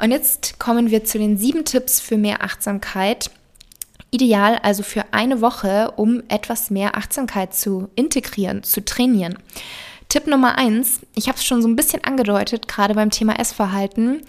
Und 0.02 0.10
jetzt 0.10 0.58
kommen 0.58 0.90
wir 0.90 1.04
zu 1.04 1.18
den 1.18 1.38
sieben 1.38 1.64
Tipps 1.64 2.00
für 2.00 2.18
mehr 2.18 2.42
Achtsamkeit 2.42 3.30
Ideal 4.14 4.58
also 4.62 4.84
für 4.84 5.04
eine 5.12 5.40
Woche, 5.40 5.92
um 5.96 6.22
etwas 6.28 6.70
mehr 6.70 6.96
Achtsamkeit 6.96 7.52
zu 7.52 7.88
integrieren, 7.96 8.62
zu 8.62 8.84
trainieren. 8.84 9.36
Tipp 10.08 10.28
Nummer 10.28 10.56
eins, 10.56 11.00
ich 11.16 11.26
habe 11.26 11.38
es 11.38 11.44
schon 11.44 11.60
so 11.60 11.66
ein 11.66 11.74
bisschen 11.74 12.04
angedeutet, 12.04 12.68
gerade 12.68 12.94
beim 12.94 13.10
Thema 13.10 13.40
Essverhalten, 13.40 14.22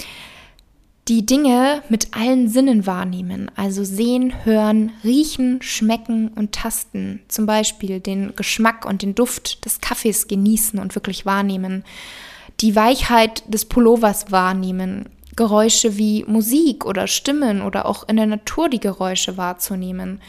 die 1.08 1.24
Dinge 1.24 1.84
mit 1.88 2.15
allen 2.17 2.50
Sinnen 2.50 2.88
wahrnehmen, 2.88 3.52
also 3.56 3.84
sehen, 3.84 4.34
hören, 4.43 4.91
riechen, 5.04 5.62
schmecken 5.62 6.30
und 6.30 6.54
tasten. 6.54 7.21
Zum 7.28 7.45
Beispiel 7.45 8.00
den 8.00 8.36
Geschmack 8.36 8.86
und 8.86 9.04
den 9.04 9.13
Duft 9.13 9.65
des 9.65 9.82
Kaffees 9.82 10.28
genießen 10.28 10.80
und 10.80 10.95
wirklich 10.95 11.28
wahrnehmen. 11.28 11.84
Die 12.62 12.76
Weichheit 12.76 13.43
des 13.54 13.65
Pullovers 13.65 14.32
wahrnehmen, 14.32 15.10
Geräusche 15.36 15.98
wie 15.98 16.24
Musik 16.26 16.86
oder 16.86 17.08
Stimmen 17.08 17.62
oder 17.62 17.86
auch 17.86 18.08
in 18.08 18.15
der 18.15 18.26
Natur 18.26 18.69
die 18.69 18.80
Geräusche 18.80 19.38
wahrzunehmen, 19.38 20.21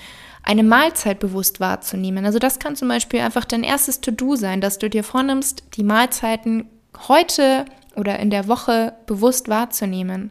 eine 0.42 0.62
Mahlzeit 0.62 1.18
bewusst 1.18 1.60
wahrzunehmen. 1.60 2.24
Also 2.24 2.38
das 2.38 2.58
kann 2.58 2.76
zum 2.76 2.88
Beispiel 2.88 3.20
einfach 3.20 3.44
dein 3.44 3.64
erstes 3.64 4.00
To-Do 4.00 4.36
sein, 4.36 4.60
dass 4.60 4.78
du 4.78 4.88
dir 4.88 5.04
vornimmst, 5.04 5.64
die 5.74 5.84
Mahlzeiten 5.84 6.68
heute 7.08 7.64
oder 7.96 8.18
in 8.18 8.30
der 8.30 8.46
Woche 8.48 8.94
bewusst 9.06 9.48
wahrzunehmen. 9.48 10.30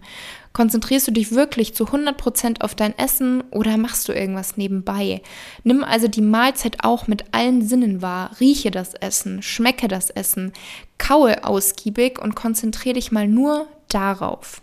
Konzentrierst 0.55 1.05
du 1.05 1.11
dich 1.11 1.33
wirklich 1.33 1.75
zu 1.75 1.83
100% 1.83 2.61
auf 2.61 2.75
dein 2.75 2.97
Essen 2.97 3.43
oder 3.51 3.75
machst 3.75 4.07
du 4.07 4.13
irgendwas 4.13 4.55
nebenbei? 4.55 5.21
Nimm 5.65 5.83
also 5.83 6.07
die 6.07 6.21
Mahlzeit 6.21 6.77
auch 6.85 7.07
mit 7.07 7.25
allen 7.33 7.61
Sinnen 7.61 8.01
wahr. 8.01 8.31
Rieche 8.39 8.71
das 8.71 8.93
Essen, 8.93 9.41
schmecke 9.41 9.89
das 9.89 10.09
Essen, 10.09 10.53
kaue 10.97 11.43
ausgiebig 11.43 12.21
und 12.21 12.35
konzentriere 12.35 12.93
dich 12.95 13.11
mal 13.11 13.27
nur 13.27 13.67
darauf. 13.89 14.61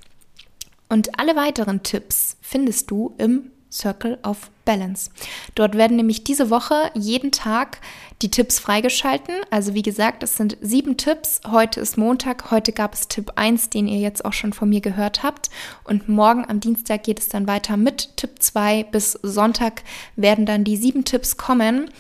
Und 0.89 1.19
alle 1.21 1.37
weiteren 1.37 1.83
Tipps 1.83 2.39
findest 2.41 2.91
du 2.91 3.15
im 3.19 3.51
Circle 3.73 4.19
of 4.23 4.51
Balance. 4.65 5.11
Dort 5.55 5.77
werden 5.77 5.97
nämlich 5.97 6.25
diese 6.25 6.51
Woche 6.51 6.91
jeden 6.95 7.33
Tag 7.33 7.79
die 8.21 8.31
Tipps 8.31 8.61
freigeschalten. 8.61 9.35
Also 9.51 9.75
wie 9.75 9.83
gesagt, 9.83 10.23
es 10.23 10.37
sind 10.37 10.57
sieben 10.61 10.97
Tipps. 10.97 11.41
Heute 11.51 11.81
ist 11.81 11.99
Montag. 11.99 12.51
Heute 12.51 12.73
gab 12.73 12.95
es 12.95 13.09
Tipp 13.09 13.33
1, 13.35 13.71
den 13.71 13.89
ihr 13.89 13.99
jetzt 13.99 14.25
auch 14.25 14.33
schon 14.33 14.53
von 14.53 14.69
mir 14.69 14.81
gehört 14.81 15.23
habt. 15.23 15.51
Und 15.85 16.09
morgen 16.09 16.45
am 16.49 16.61
Dienstag 16.61 17.03
geht 17.03 17.19
es 17.19 17.29
dann 17.29 17.49
weiter 17.49 17.77
mit 17.77 18.17
Tipp 18.17 18.41
2. 18.41 18.85
Bis 18.85 19.13
Sonntag 19.23 19.83
werden 20.15 20.47
dann 20.47 20.63
die 20.63 20.77
sieben 20.77 21.05
Tipps 21.05 21.37
kommen. 21.37 21.91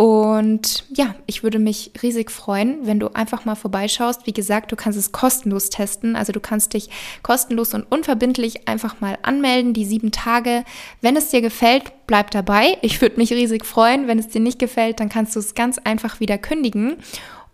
Und 0.00 0.86
ja, 0.94 1.14
ich 1.26 1.42
würde 1.42 1.58
mich 1.58 1.90
riesig 2.02 2.30
freuen, 2.30 2.86
wenn 2.86 2.98
du 2.98 3.08
einfach 3.08 3.44
mal 3.44 3.54
vorbeischaust. 3.54 4.26
Wie 4.26 4.32
gesagt, 4.32 4.72
du 4.72 4.76
kannst 4.76 4.98
es 4.98 5.12
kostenlos 5.12 5.68
testen. 5.68 6.16
Also 6.16 6.32
du 6.32 6.40
kannst 6.40 6.72
dich 6.72 6.88
kostenlos 7.22 7.74
und 7.74 7.82
unverbindlich 7.92 8.66
einfach 8.66 9.02
mal 9.02 9.18
anmelden, 9.20 9.74
die 9.74 9.84
sieben 9.84 10.10
Tage. 10.10 10.64
Wenn 11.02 11.16
es 11.16 11.28
dir 11.28 11.42
gefällt, 11.42 11.92
bleib 12.06 12.30
dabei. 12.30 12.78
Ich 12.80 13.02
würde 13.02 13.18
mich 13.18 13.30
riesig 13.30 13.66
freuen. 13.66 14.06
Wenn 14.06 14.18
es 14.18 14.28
dir 14.28 14.40
nicht 14.40 14.58
gefällt, 14.58 15.00
dann 15.00 15.10
kannst 15.10 15.36
du 15.36 15.38
es 15.38 15.54
ganz 15.54 15.76
einfach 15.76 16.18
wieder 16.18 16.38
kündigen. 16.38 16.96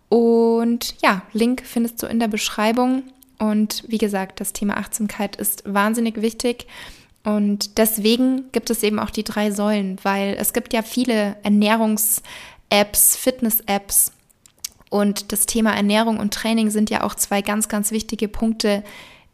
Und 0.07 0.95
ja, 1.01 1.23
Link 1.33 1.63
findest 1.65 2.01
du 2.01 2.07
in 2.07 2.21
der 2.21 2.29
Beschreibung. 2.29 3.03
Und 3.39 3.83
wie 3.89 3.97
gesagt, 3.97 4.39
das 4.39 4.53
Thema 4.53 4.77
Achtsamkeit 4.77 5.35
ist 5.35 5.63
wahnsinnig 5.65 6.21
wichtig. 6.21 6.65
Und 7.27 7.77
deswegen 7.77 8.49
gibt 8.53 8.69
es 8.69 8.83
eben 8.83 8.99
auch 8.99 9.09
die 9.09 9.25
drei 9.25 9.51
Säulen, 9.51 9.97
weil 10.03 10.37
es 10.39 10.53
gibt 10.53 10.71
ja 10.71 10.81
viele 10.81 11.35
Ernährungs-Apps, 11.43 13.17
Fitness-Apps. 13.17 14.13
Und 14.89 15.33
das 15.33 15.45
Thema 15.45 15.75
Ernährung 15.75 16.19
und 16.19 16.33
Training 16.33 16.69
sind 16.69 16.89
ja 16.89 17.03
auch 17.03 17.15
zwei 17.15 17.41
ganz, 17.41 17.67
ganz 17.67 17.91
wichtige 17.91 18.29
Punkte 18.29 18.81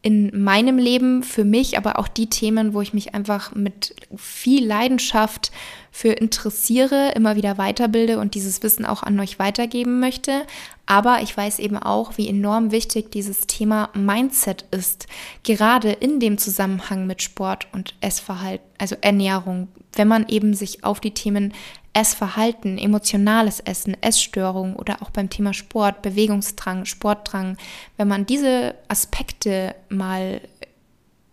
in 0.04 0.44
meinem 0.44 0.76
Leben, 0.76 1.22
für 1.22 1.46
mich, 1.46 1.78
aber 1.78 1.98
auch 1.98 2.08
die 2.08 2.28
Themen, 2.28 2.74
wo 2.74 2.82
ich 2.82 2.92
mich 2.92 3.14
einfach 3.14 3.54
mit 3.54 3.94
viel 4.14 4.66
Leidenschaft 4.66 5.50
für 5.90 6.10
interessiere, 6.10 7.12
immer 7.16 7.36
wieder 7.36 7.56
weiterbilde 7.56 8.18
und 8.18 8.34
dieses 8.34 8.62
Wissen 8.62 8.84
auch 8.84 9.02
an 9.02 9.18
euch 9.18 9.38
weitergeben 9.38 10.00
möchte. 10.00 10.42
Aber 10.84 11.22
ich 11.22 11.34
weiß 11.34 11.58
eben 11.58 11.78
auch, 11.78 12.18
wie 12.18 12.28
enorm 12.28 12.70
wichtig 12.70 13.12
dieses 13.12 13.46
Thema 13.46 13.88
Mindset 13.94 14.66
ist, 14.72 15.06
gerade 15.42 15.92
in 15.92 16.20
dem 16.20 16.36
Zusammenhang 16.36 17.06
mit 17.06 17.22
Sport 17.22 17.68
und 17.72 17.94
Essverhalten, 18.02 18.66
also 18.76 18.96
Ernährung, 19.00 19.68
wenn 19.94 20.08
man 20.08 20.28
eben 20.28 20.52
sich 20.52 20.84
auf 20.84 21.00
die 21.00 21.14
Themen 21.14 21.54
Essverhalten, 21.94 22.76
emotionales 22.76 23.60
Essen, 23.60 23.96
Essstörung 24.02 24.76
oder 24.76 25.00
auch 25.00 25.10
beim 25.10 25.30
Thema 25.30 25.54
Sport, 25.54 26.02
Bewegungsdrang, 26.02 26.84
Sportdrang, 26.84 27.56
wenn 27.96 28.08
man 28.08 28.26
diese 28.26 28.74
Aspekte 28.88 29.74
mal 29.88 30.40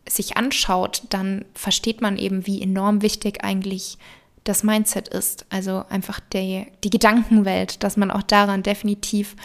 sich 0.07 0.37
anschaut, 0.37 1.03
dann 1.09 1.45
versteht 1.53 2.01
man 2.01 2.17
eben, 2.17 2.45
wie 2.45 2.61
enorm 2.61 3.01
wichtig 3.01 3.43
eigentlich 3.43 3.97
das 4.43 4.63
Mindset 4.63 5.07
ist. 5.07 5.45
Also 5.49 5.83
einfach 5.89 6.19
die, 6.19 6.67
die 6.83 6.89
Gedankenwelt, 6.89 7.83
dass 7.83 7.97
man 7.97 8.11
auch 8.11 8.23
daran 8.23 8.63
definitiv 8.63 9.35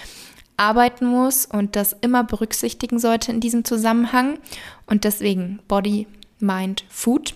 arbeiten 0.57 1.07
muss 1.07 1.46
und 1.46 1.76
das 1.76 1.94
immer 2.00 2.24
berücksichtigen 2.24 2.98
sollte 2.98 3.31
in 3.31 3.40
diesem 3.40 3.64
Zusammenhang. 3.64 4.38
Und 4.87 5.05
deswegen 5.05 5.61
Body, 5.68 6.07
Mind, 6.38 6.85
Food. 6.88 7.35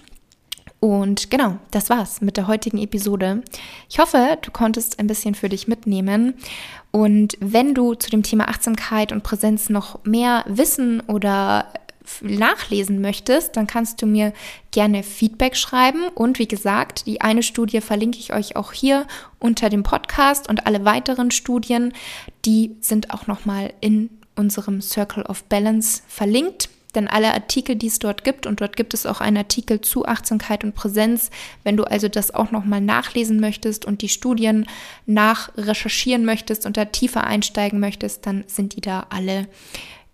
Und 0.80 1.30
genau, 1.30 1.58
das 1.70 1.90
war's 1.90 2.22
mit 2.22 2.38
der 2.38 2.46
heutigen 2.46 2.78
Episode. 2.78 3.42
Ich 3.90 3.98
hoffe, 3.98 4.38
du 4.40 4.50
konntest 4.50 4.98
ein 4.98 5.06
bisschen 5.06 5.34
für 5.34 5.50
dich 5.50 5.68
mitnehmen. 5.68 6.34
Und 6.90 7.36
wenn 7.40 7.74
du 7.74 7.94
zu 7.94 8.08
dem 8.08 8.22
Thema 8.22 8.48
Achtsamkeit 8.48 9.12
und 9.12 9.22
Präsenz 9.22 9.68
noch 9.68 10.02
mehr 10.04 10.44
wissen 10.48 11.00
oder 11.00 11.66
nachlesen 12.22 13.00
möchtest, 13.00 13.56
dann 13.56 13.66
kannst 13.66 14.00
du 14.02 14.06
mir 14.06 14.32
gerne 14.70 15.02
Feedback 15.02 15.54
schreiben. 15.54 16.08
Und 16.14 16.38
wie 16.38 16.48
gesagt, 16.48 17.06
die 17.06 17.20
eine 17.20 17.42
Studie 17.42 17.82
verlinke 17.82 18.18
ich 18.18 18.32
euch 18.32 18.56
auch 18.56 18.72
hier 18.72 19.06
unter 19.38 19.68
dem 19.68 19.82
Podcast 19.82 20.48
und 20.48 20.66
alle 20.66 20.84
weiteren 20.84 21.30
Studien, 21.30 21.92
die 22.46 22.76
sind 22.80 23.10
auch 23.12 23.26
nochmal 23.26 23.72
in 23.80 24.10
unserem 24.34 24.80
Circle 24.80 25.24
of 25.24 25.44
Balance 25.44 26.02
verlinkt. 26.08 26.70
Denn 26.92 27.08
alle 27.08 27.32
Artikel, 27.32 27.76
die 27.76 27.86
es 27.86 27.98
dort 27.98 28.24
gibt, 28.24 28.46
und 28.46 28.60
dort 28.60 28.76
gibt 28.76 28.94
es 28.94 29.06
auch 29.06 29.20
einen 29.20 29.36
Artikel 29.36 29.80
zu 29.80 30.06
Achtsamkeit 30.06 30.64
und 30.64 30.74
Präsenz, 30.74 31.30
wenn 31.64 31.76
du 31.76 31.84
also 31.84 32.08
das 32.08 32.34
auch 32.34 32.50
nochmal 32.50 32.80
nachlesen 32.80 33.40
möchtest 33.40 33.84
und 33.84 34.02
die 34.02 34.08
Studien 34.08 34.66
nachrecherchieren 35.06 36.24
möchtest 36.24 36.66
und 36.66 36.76
da 36.76 36.84
tiefer 36.86 37.24
einsteigen 37.24 37.80
möchtest, 37.80 38.26
dann 38.26 38.44
sind 38.46 38.76
die 38.76 38.80
da 38.80 39.06
alle 39.10 39.48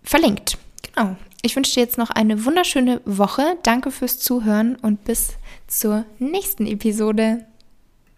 verlinkt. 0.02 0.58
Genau. 0.94 1.16
Ich 1.42 1.54
wünsche 1.54 1.74
dir 1.74 1.80
jetzt 1.80 1.98
noch 1.98 2.10
eine 2.10 2.44
wunderschöne 2.44 3.00
Woche. 3.04 3.56
Danke 3.62 3.90
fürs 3.90 4.18
Zuhören 4.18 4.76
und 4.76 5.04
bis 5.04 5.34
zur 5.68 6.04
nächsten 6.18 6.66
Episode. 6.66 7.46